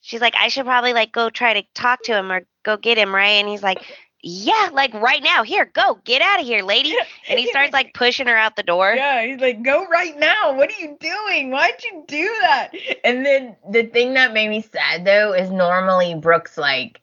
[0.01, 2.97] She's like, I should probably like go try to talk to him or go get
[2.97, 3.39] him, right?
[3.39, 3.81] And he's like,
[4.25, 5.43] yeah, like right now.
[5.43, 6.95] Here, go, get out of here, lady.
[7.27, 8.93] And he starts like pushing her out the door.
[8.95, 10.55] Yeah, he's like, go right now.
[10.55, 11.51] What are you doing?
[11.51, 12.71] Why'd you do that?
[13.03, 17.01] And then the thing that made me sad though is normally Brooke's like,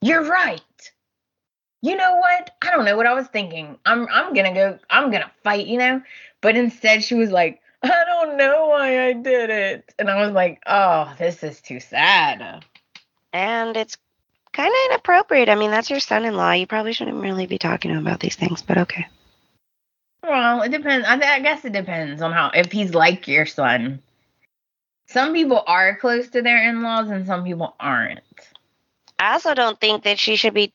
[0.00, 0.60] You're right.
[1.80, 2.50] You know what?
[2.60, 3.78] I don't know what I was thinking.
[3.86, 6.02] I'm I'm gonna go, I'm gonna fight, you know?
[6.40, 9.94] But instead she was like, I don't know why I did it.
[10.00, 12.64] And I was like, Oh, this is too sad.
[13.32, 13.96] And it's
[14.52, 15.48] kind of inappropriate.
[15.48, 16.52] I mean, that's your son in law.
[16.52, 19.06] You probably shouldn't really be talking to him about these things, but okay.
[20.22, 21.06] Well, it depends.
[21.06, 24.02] I, I guess it depends on how if he's like your son.
[25.06, 28.20] Some people are close to their in-laws and some people aren't.
[29.18, 30.74] I also don't think that she should be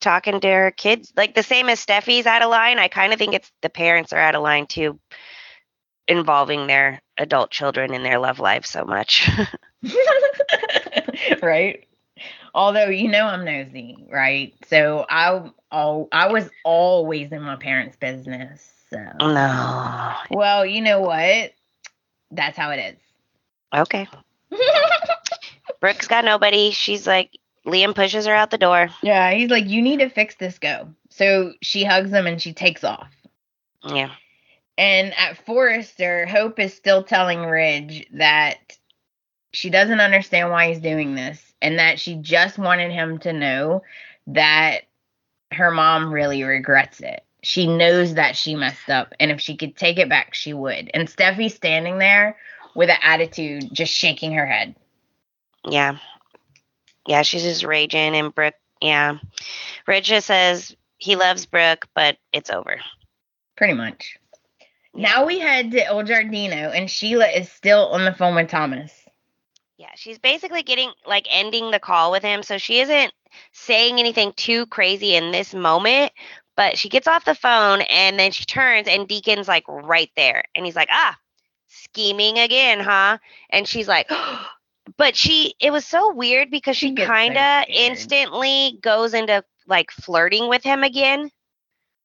[0.00, 2.78] talking to her kids like the same as Steffy's out of line.
[2.78, 4.98] I kind of think it's the parents are out of line too,
[6.08, 9.30] involving their adult children in their love life so much.
[11.42, 11.86] right?
[12.54, 14.54] Although you know I'm nosy, right?
[14.68, 18.70] So I all I was always in my parents' business.
[18.90, 20.14] So oh, no.
[20.30, 21.52] well, you know what?
[22.30, 23.80] That's how it is.
[23.80, 24.06] Okay.
[25.80, 26.70] Brooke's got nobody.
[26.72, 27.30] She's like,
[27.66, 28.90] Liam pushes her out the door.
[29.02, 30.58] yeah, he's like, you need to fix this.
[30.58, 30.88] Go.
[31.08, 33.10] So she hugs him and she takes off.
[33.84, 34.10] Yeah.
[34.78, 38.76] And at Forrester, Hope is still telling Ridge that
[39.52, 43.82] she doesn't understand why he's doing this and that she just wanted him to know
[44.28, 44.82] that
[45.52, 47.22] her mom really regrets it.
[47.42, 50.90] She knows that she messed up and if she could take it back, she would.
[50.94, 52.36] And Steffy's standing there
[52.74, 54.74] with an attitude, just shaking her head.
[55.68, 55.98] Yeah.
[57.06, 59.18] Yeah, she's just raging and Brooke, yeah.
[59.86, 62.80] Ridge just says he loves Brooke, but it's over.
[63.56, 64.16] Pretty much.
[64.94, 69.01] Now we head to El Giardino and Sheila is still on the phone with Thomas.
[69.82, 72.44] Yeah, she's basically getting like ending the call with him.
[72.44, 73.12] So she isn't
[73.50, 76.12] saying anything too crazy in this moment,
[76.56, 80.44] but she gets off the phone and then she turns and Deacon's like right there.
[80.54, 81.18] And he's like, ah,
[81.66, 83.18] scheming again, huh?
[83.50, 84.08] And she's like,
[84.96, 89.90] but she, it was so weird because She she kind of instantly goes into like
[89.90, 91.28] flirting with him again.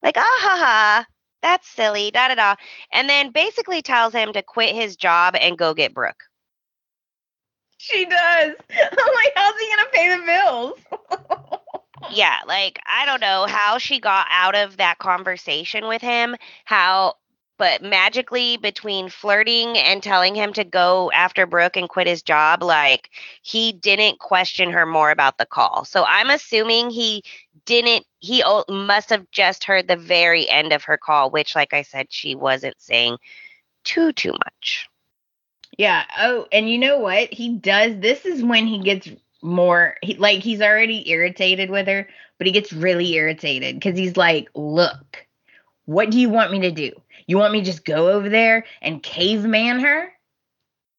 [0.02, 1.06] Like, ah, ha, ha.
[1.42, 2.54] That's silly, da da da.
[2.90, 6.24] And then basically tells him to quit his job and go get Brooke.
[7.78, 8.52] She does.
[8.70, 11.60] I'm like, how's he gonna pay the bills?
[12.10, 17.14] yeah, like I don't know how she got out of that conversation with him, how
[17.56, 22.62] but magically between flirting and telling him to go after Brooke and quit his job,
[22.62, 23.10] like
[23.42, 25.84] he didn't question her more about the call.
[25.84, 27.22] So I'm assuming he
[27.64, 31.82] didn't he must have just heard the very end of her call, which like I
[31.82, 33.18] said she wasn't saying
[33.84, 34.88] too too much.
[35.78, 36.04] Yeah.
[36.18, 37.32] Oh, and you know what?
[37.32, 37.98] He does.
[38.00, 39.08] This is when he gets
[39.40, 44.16] more he, like he's already irritated with her, but he gets really irritated because he's
[44.16, 45.26] like, "Look,
[45.86, 46.92] what do you want me to do?
[47.26, 50.12] You want me to just go over there and caveman her?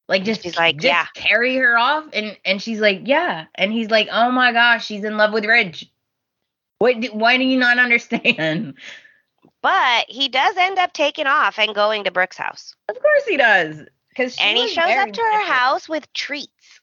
[0.08, 3.74] Like just She's like, just "Yeah." carry her off?" And and she's like, "Yeah." And
[3.74, 5.92] he's like, "Oh my gosh, she's in love with Ridge.
[6.80, 7.02] What?
[7.02, 8.76] do- Why do you not understand?"
[9.62, 12.76] But he does end up taking off and going to Brooke's house.
[12.88, 13.84] Of course he does.
[14.20, 16.82] Because and he shows up to her house with treats.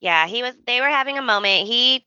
[0.00, 0.54] yeah, he was.
[0.66, 1.66] They were having a moment.
[1.66, 2.06] He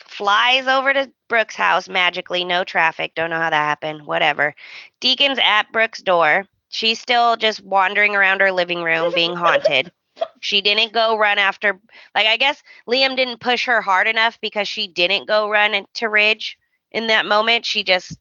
[0.00, 3.14] flies over to Brooke's house magically, no traffic.
[3.14, 4.06] Don't know how that happened.
[4.06, 4.54] Whatever.
[5.00, 9.92] Deacon's at Brooke's door, She's still just wandering around her living room being haunted.
[10.40, 11.80] She didn't go run after,
[12.14, 16.10] like, I guess Liam didn't push her hard enough because she didn't go run into
[16.10, 16.58] Ridge
[16.92, 17.64] in that moment.
[17.64, 18.18] She just,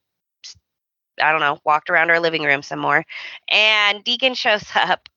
[1.22, 3.06] I don't know, walked around our living room some more.
[3.50, 5.10] And Deacon shows up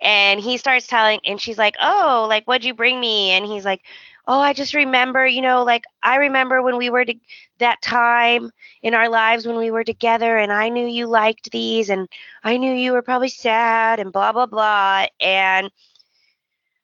[0.00, 3.30] and he starts telling, and she's like, Oh, like, what'd you bring me?
[3.30, 3.82] And he's like,
[4.26, 7.14] Oh, I just remember, you know, like, I remember when we were to,
[7.58, 8.50] that time
[8.82, 12.08] in our lives when we were together, and I knew you liked these, and
[12.44, 15.06] I knew you were probably sad, and blah, blah, blah.
[15.20, 15.70] And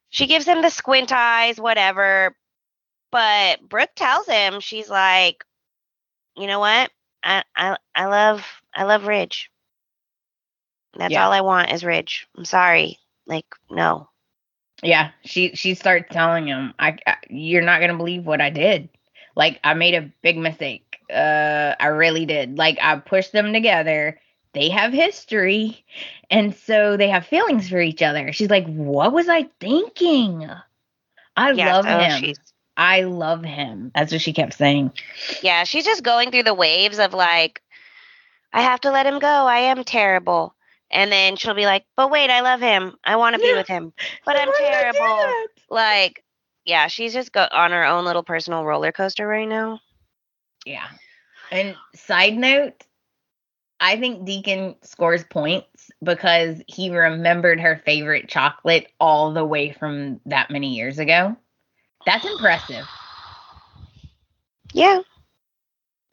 [0.08, 2.34] she gives him the squint eyes, whatever.
[3.10, 5.44] But Brooke tells him, she's like,
[6.36, 6.90] you know what?
[7.24, 9.50] I, I, I love, I love Ridge.
[10.96, 11.18] That's Yeah.
[11.18, 12.28] all I want is Ridge.
[12.36, 12.98] I'm sorry.
[13.26, 14.10] Like, no.
[14.82, 18.88] Yeah, she she starts telling him, I, I you're not gonna believe what I did.
[19.36, 20.98] Like I made a big mistake.
[21.12, 22.58] Uh, I really did.
[22.58, 24.20] Like I pushed them together.
[24.52, 25.84] They have history,
[26.30, 28.32] and so they have feelings for each other.
[28.32, 30.48] She's like, what was I thinking?
[31.36, 32.32] I love so him.
[32.32, 33.92] she's I love him.
[33.94, 34.92] That's what she kept saying.
[35.42, 37.62] Yeah, she's just going through the waves of like,
[38.52, 39.26] I have to let him go.
[39.28, 40.54] I am terrible.
[40.90, 42.96] And then she'll be like, but wait, I love him.
[43.04, 43.56] I want to be Yeah.
[43.56, 43.92] with him.
[44.26, 45.32] But I'm Why did I do terrible.
[45.70, 46.24] Like,
[46.64, 49.80] yeah, she's just go- on her own little personal roller coaster right now.
[50.64, 50.86] Yeah.
[51.50, 52.84] And side note,
[53.80, 60.20] I think Deacon scores points because he remembered her favorite chocolate all the way from
[60.26, 61.36] that many years ago.
[62.06, 62.86] That's impressive.
[64.72, 65.00] Yeah,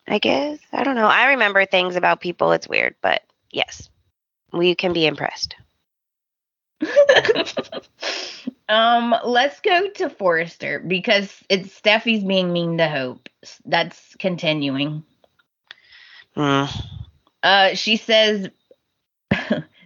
[0.07, 0.59] I guess.
[0.71, 1.07] I don't know.
[1.07, 2.51] I remember things about people.
[2.51, 3.89] It's weird, but yes,
[4.53, 5.55] we can be impressed.
[8.69, 13.29] um, let's go to Forrester because it's Steffy's being mean to Hope.
[13.65, 15.03] That's continuing.
[16.35, 16.85] Mm.
[17.43, 18.49] Uh, she says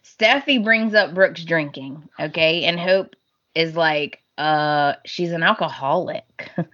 [0.03, 3.15] Steffy brings up Brooke's drinking, okay, and Hope
[3.53, 6.51] is like, uh, she's an alcoholic.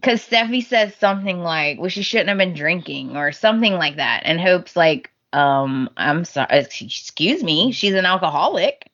[0.00, 4.22] Because Steffy says something like, well, she shouldn't have been drinking or something like that.
[4.24, 8.90] And Hope's like, um, I'm sorry, excuse me, she's an alcoholic.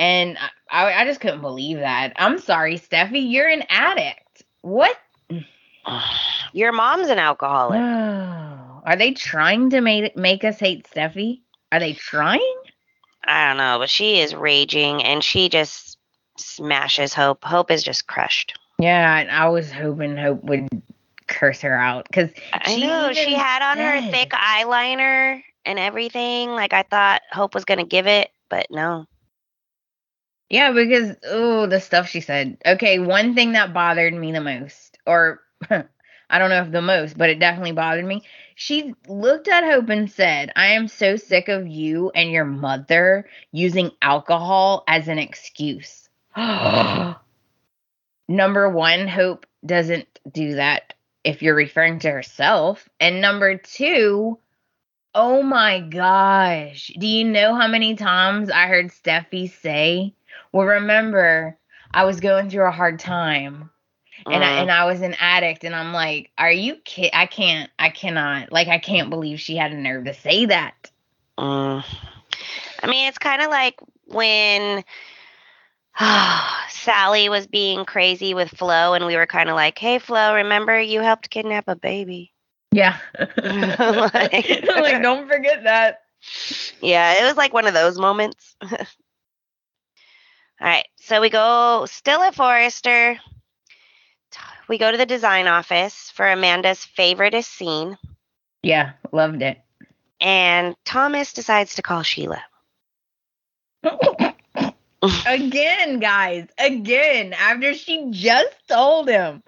[0.00, 0.36] And
[0.68, 2.12] I, I, I just couldn't believe that.
[2.16, 4.42] I'm sorry, Steffy, you're an addict.
[4.62, 4.96] What?
[6.52, 7.78] Your mom's an alcoholic.
[8.84, 11.42] Are they trying to make make us hate Steffy?
[11.70, 12.54] Are they trying?
[13.24, 15.91] I don't know, but she is raging and she just
[16.36, 17.44] smashes Hope.
[17.44, 18.58] Hope is just crushed.
[18.78, 20.68] Yeah, and I was hoping Hope would
[21.28, 23.12] curse her out because I She know.
[23.12, 26.50] She had on her thick eyeliner and everything.
[26.50, 29.06] Like I thought Hope was gonna give it, but no.
[30.50, 32.58] yeah, because oh, the stuff she said.
[32.66, 37.16] Okay, one thing that bothered me the most, or I don't know if the most,
[37.16, 38.22] but it definitely bothered me.
[38.54, 43.28] She looked at Hope and said, "I am so sick of you and your mother
[43.52, 46.01] using alcohol as an excuse."
[48.28, 52.88] number one, Hope doesn't do that if you're referring to herself.
[53.00, 54.38] And number two,
[55.14, 56.90] oh my gosh.
[56.98, 60.14] Do you know how many times I heard Steffy say,
[60.52, 61.58] Well, remember,
[61.92, 63.70] I was going through a hard time.
[64.26, 64.60] And I Mm.
[64.62, 67.10] and I was an addict, and I'm like, are you kid?
[67.12, 70.90] I can't, I cannot, like, I can't believe she had a nerve to say that.
[71.38, 71.84] Mm.
[72.82, 74.84] I mean, it's kind of like when
[76.70, 80.80] Sally was being crazy with Flo, and we were kind of like, "Hey, Flo, remember
[80.80, 82.32] you helped kidnap a baby?"
[82.72, 83.42] Yeah, Like-
[84.76, 86.00] like, don't forget that.
[86.80, 88.56] Yeah, it was like one of those moments.
[88.62, 88.78] All
[90.60, 93.18] right, so we go still at Forrester.
[94.68, 97.98] We go to the design office for Amanda's favoriteest scene,
[98.62, 99.60] Yeah, loved it.
[100.20, 102.42] and Thomas decides to call Sheila.
[105.26, 109.42] Again, guys, again, after she just told him,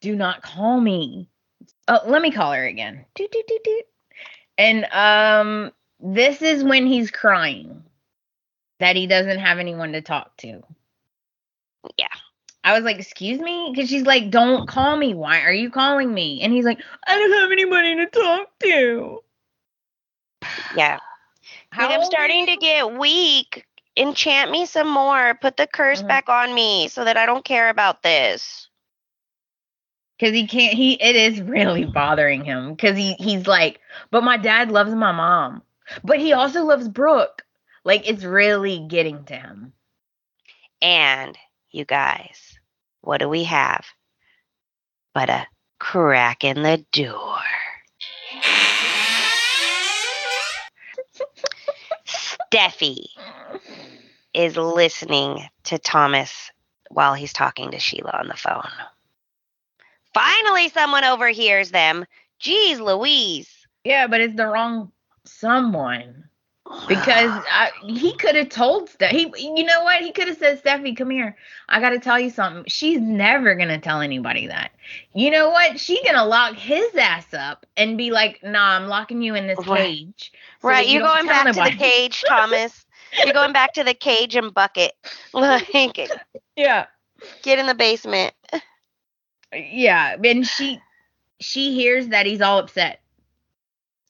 [0.00, 1.28] do not call me.
[1.88, 3.04] Oh, let me call her again.
[3.14, 3.84] Doot, doot, doot, doot.
[4.56, 7.82] And um, this is when he's crying
[8.78, 10.62] that he doesn't have anyone to talk to.
[11.98, 12.08] Yeah.
[12.62, 13.72] I was like, excuse me?
[13.72, 15.14] Because she's like, don't call me.
[15.14, 16.42] Why are you calling me?
[16.42, 19.20] And he's like, I don't have anybody to talk to.
[20.76, 20.98] Yeah.
[21.70, 23.64] How like, I'm starting to get weak.
[23.96, 25.34] Enchant me some more.
[25.34, 26.02] Put the curse Mhm.
[26.02, 28.68] back on me so that I don't care about this.
[30.18, 33.80] because he can't he it is really bothering him because he he's like
[34.10, 35.62] but my dad loves my mom
[36.04, 37.42] but he also loves brooke
[37.84, 39.72] like it's really getting to him
[40.82, 41.36] And
[41.70, 42.58] you guys,
[43.00, 43.84] what do we have?
[45.14, 45.46] But a
[45.78, 47.38] crack in the door.
[52.06, 53.06] Steffy
[54.34, 56.50] is listening to Thomas
[56.90, 58.70] while he's talking to Sheila on the phone.
[60.14, 62.04] Finally, someone overhears them.
[62.40, 63.66] Jeez Louise.
[63.84, 64.92] Yeah, but it's the wrong
[65.24, 66.24] someone.
[66.86, 69.10] Because I, he could have told Steph.
[69.12, 70.00] He, you know what?
[70.02, 71.36] He could have said, "Steffy, come here.
[71.68, 74.72] I got to tell you something." She's never gonna tell anybody that.
[75.14, 75.78] You know what?
[75.80, 79.64] She gonna lock his ass up and be like, "Nah, I'm locking you in this
[79.66, 79.86] Right.
[79.88, 82.86] cage." so right, you you're going back to the nobody." cage, Thomas.
[83.24, 84.92] you're going back to the cage and bucket.
[85.34, 85.98] Like,
[86.56, 86.86] Yeah,
[87.42, 88.34] get in the basement.
[89.52, 90.16] yeah.
[90.22, 90.80] And she,
[91.40, 93.00] she hears that he's all upset,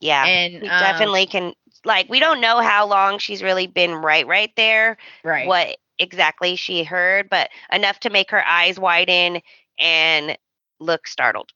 [0.00, 0.24] Yeah.
[0.26, 4.26] and we um, definitely can like we don't know how long she's really been right
[4.26, 5.46] right there right.
[5.46, 9.40] what exactly she heard but enough to make her eyes widen
[9.78, 10.36] and
[10.78, 11.50] look startled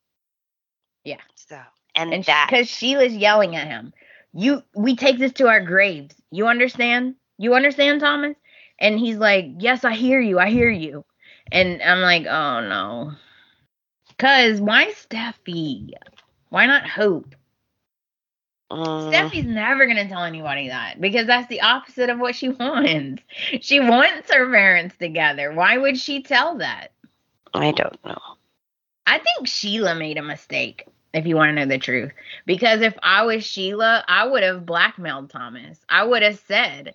[1.04, 1.18] Yeah.
[1.34, 1.60] so
[1.94, 3.92] and, and that because she was yelling at him.
[4.32, 6.14] You, we take this to our graves.
[6.30, 7.14] You understand?
[7.38, 8.36] You understand, Thomas?
[8.78, 10.38] And he's like, "Yes, I hear you.
[10.38, 11.04] I hear you."
[11.50, 13.12] And I'm like, "Oh no."
[14.18, 15.92] Cause why Steffy?
[16.50, 17.34] Why not Hope?
[18.70, 23.22] mm, Steffy's never gonna tell anybody that because that's the opposite of what she wants.
[23.60, 25.52] She wants her parents together.
[25.52, 26.92] Why would she tell that?
[27.54, 28.18] i don't know
[29.06, 32.12] I think Sheila made a mistake, if you want to know the truth.
[32.46, 35.84] Because if I was Sheila, I would have blackmailed Thomas.
[35.88, 36.94] I would have said,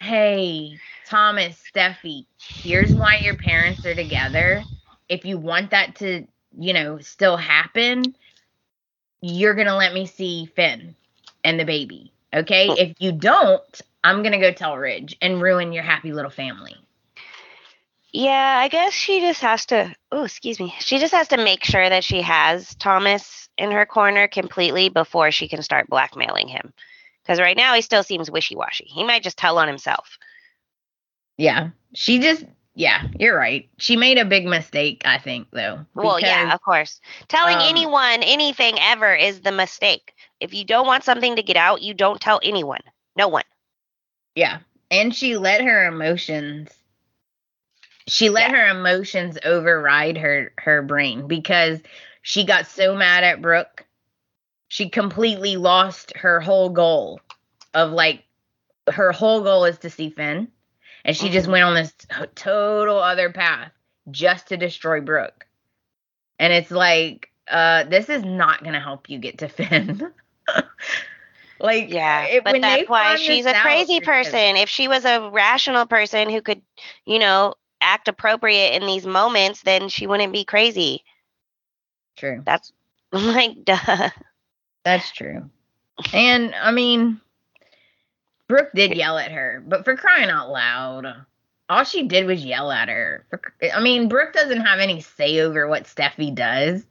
[0.00, 4.62] Hey, Thomas, Steffy, here's why your parents are together.
[5.08, 6.26] If you want that to,
[6.58, 8.14] you know, still happen,
[9.20, 10.94] you're going to let me see Finn
[11.44, 12.12] and the baby.
[12.32, 12.68] Okay?
[12.70, 12.74] Oh.
[12.74, 16.76] If you don't, I'm going to go tell Ridge and ruin your happy little family.
[18.12, 21.64] yeah i guess she just has to oh excuse me she just has to make
[21.64, 26.72] sure that she has thomas in her corner completely before she can start blackmailing him
[27.28, 30.18] because right now he still seems wishy-washy he might just tell on himself
[31.36, 31.70] Yeah.
[31.94, 33.68] She just yeah, you're right.
[33.78, 35.84] She made a big mistake, I think, though.
[35.96, 37.00] Well, yeah, of course.
[37.26, 40.14] Telling um, anyone anything ever is the mistake.
[40.38, 42.82] If you don't want something to get out, you don't tell anyone.
[43.16, 43.42] No one.
[44.36, 44.60] Yeah.
[44.92, 46.70] And she let her emotions
[48.08, 51.80] she let her emotions override her her brain because
[52.22, 53.84] she got so mad at Brooke.
[54.68, 57.20] She completely lost her whole goal
[57.74, 58.24] of like
[58.90, 60.48] her whole goal is to see Finn.
[61.04, 61.52] And she just Mhm.
[61.52, 63.72] went on this t- total other path
[64.10, 65.46] just to destroy Brooke.
[66.38, 70.12] And it's like, uh, this is not gonna help you get to Finn.
[71.60, 72.24] like, Yeah.
[72.24, 74.56] it- but that's why she's a crazy person.
[74.56, 76.62] If she was a rational person who could,
[77.04, 81.04] you know, act appropriate in these moments, then she wouldn't be crazy.
[82.16, 82.42] True.
[82.44, 82.72] That's
[83.12, 84.10] like duh.
[84.88, 85.50] That's true.
[86.14, 87.20] And I mean,
[88.48, 91.26] Brooke did yell at her, but for crying out loud,
[91.68, 93.26] all she did was yell at her.
[93.74, 96.86] I mean, Brooke doesn't have any say over what Steffy does.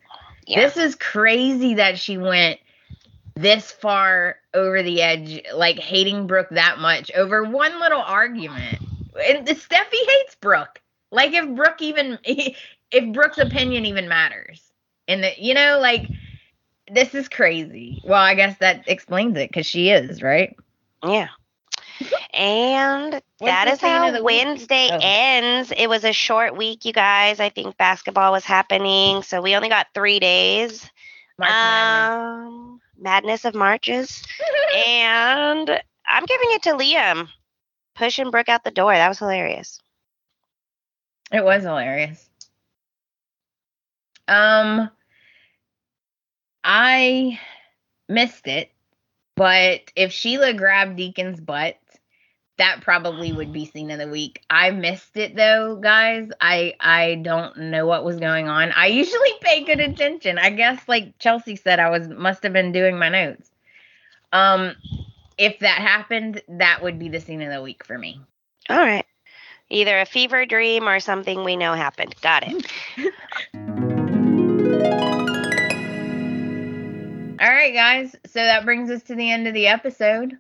[0.46, 0.62] Yeah.
[0.62, 2.60] This is crazy that she went
[3.34, 8.78] this far over the edge, like hating Brooke that much over one little argument.
[9.28, 10.80] And Steffy hates Brooke.
[11.12, 14.62] Like if Brooke even if Brooke's opinion even matters.
[15.08, 16.08] And the you know, like
[16.92, 18.02] this is crazy.
[18.04, 20.56] Well, I guess that explains it because she is, right?
[21.06, 21.30] Yeah.
[22.34, 24.24] And that is the is scene of how the?
[24.24, 25.00] Wednesday Oh.
[25.02, 25.72] ends.
[25.76, 27.40] It was a short week, you guys.
[27.40, 30.90] I think basketball was happening, so we only got three days.
[31.40, 32.10] March Madness.
[32.10, 34.24] um, Madness of Marches.
[34.88, 35.70] and
[36.08, 37.30] I'm giving it to Liam
[37.96, 38.94] pushing Brooke out the door.
[38.94, 39.82] That was hilarious.
[41.32, 42.30] It was hilarious.
[44.28, 44.90] Um,
[46.64, 47.40] I
[48.10, 48.72] missed it,
[49.36, 51.78] but if Sheila grabbed Deacon's butt,
[52.58, 54.44] that probably would be scene of the week.
[54.50, 56.30] I missed it though, guys.
[56.42, 58.72] I I don't know what was going on.
[58.72, 60.38] I usually pay good attention.
[60.38, 63.50] I guess like Chelsea said, I was must have been doing my notes.
[64.34, 64.76] Um,
[65.38, 68.20] if that happened, that would be the scene of the week for me.
[68.70, 69.06] All right.
[69.70, 72.16] Either a fever dream or something we know happened.
[72.22, 73.84] Got it.
[77.40, 78.16] All right, guys.
[78.26, 80.38] So that brings us to the end of the episode.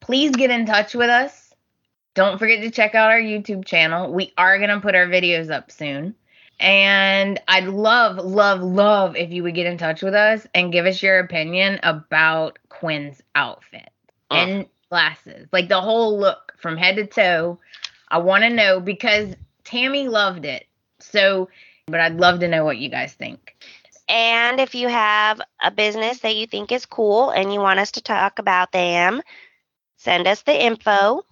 [0.00, 1.52] Please get in touch with us.
[2.14, 4.12] Don't forget to check out our YouTube channel.
[4.12, 6.14] We are going to put our videos up soon.
[6.60, 10.86] And I'd love, love, love if you would get in touch with us and give
[10.86, 13.88] us your opinion about Quinn's outfit
[14.30, 14.36] Mm.
[14.36, 15.48] and glasses.
[15.52, 17.58] Like the whole look from head to toe.
[18.08, 20.66] I want to know because Tammy loved it.
[21.00, 21.48] So,
[21.86, 23.56] but I'd love to know what you guys think.
[24.08, 27.92] And if you have a business that you think is cool and you want us
[27.92, 29.22] to talk about them,
[30.02, 31.22] Send us the info.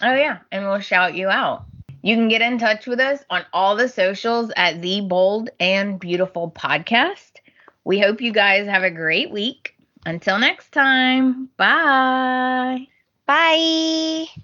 [0.00, 0.38] Oh, yeah.
[0.50, 1.66] And we'll shout you out.
[2.00, 6.00] You can get in touch with us on all the socials at the Bold and
[6.00, 7.32] Beautiful Podcast.
[7.84, 9.74] We hope you guys have a great week.
[10.06, 12.86] Until next time, bye.
[13.26, 14.42] Bye.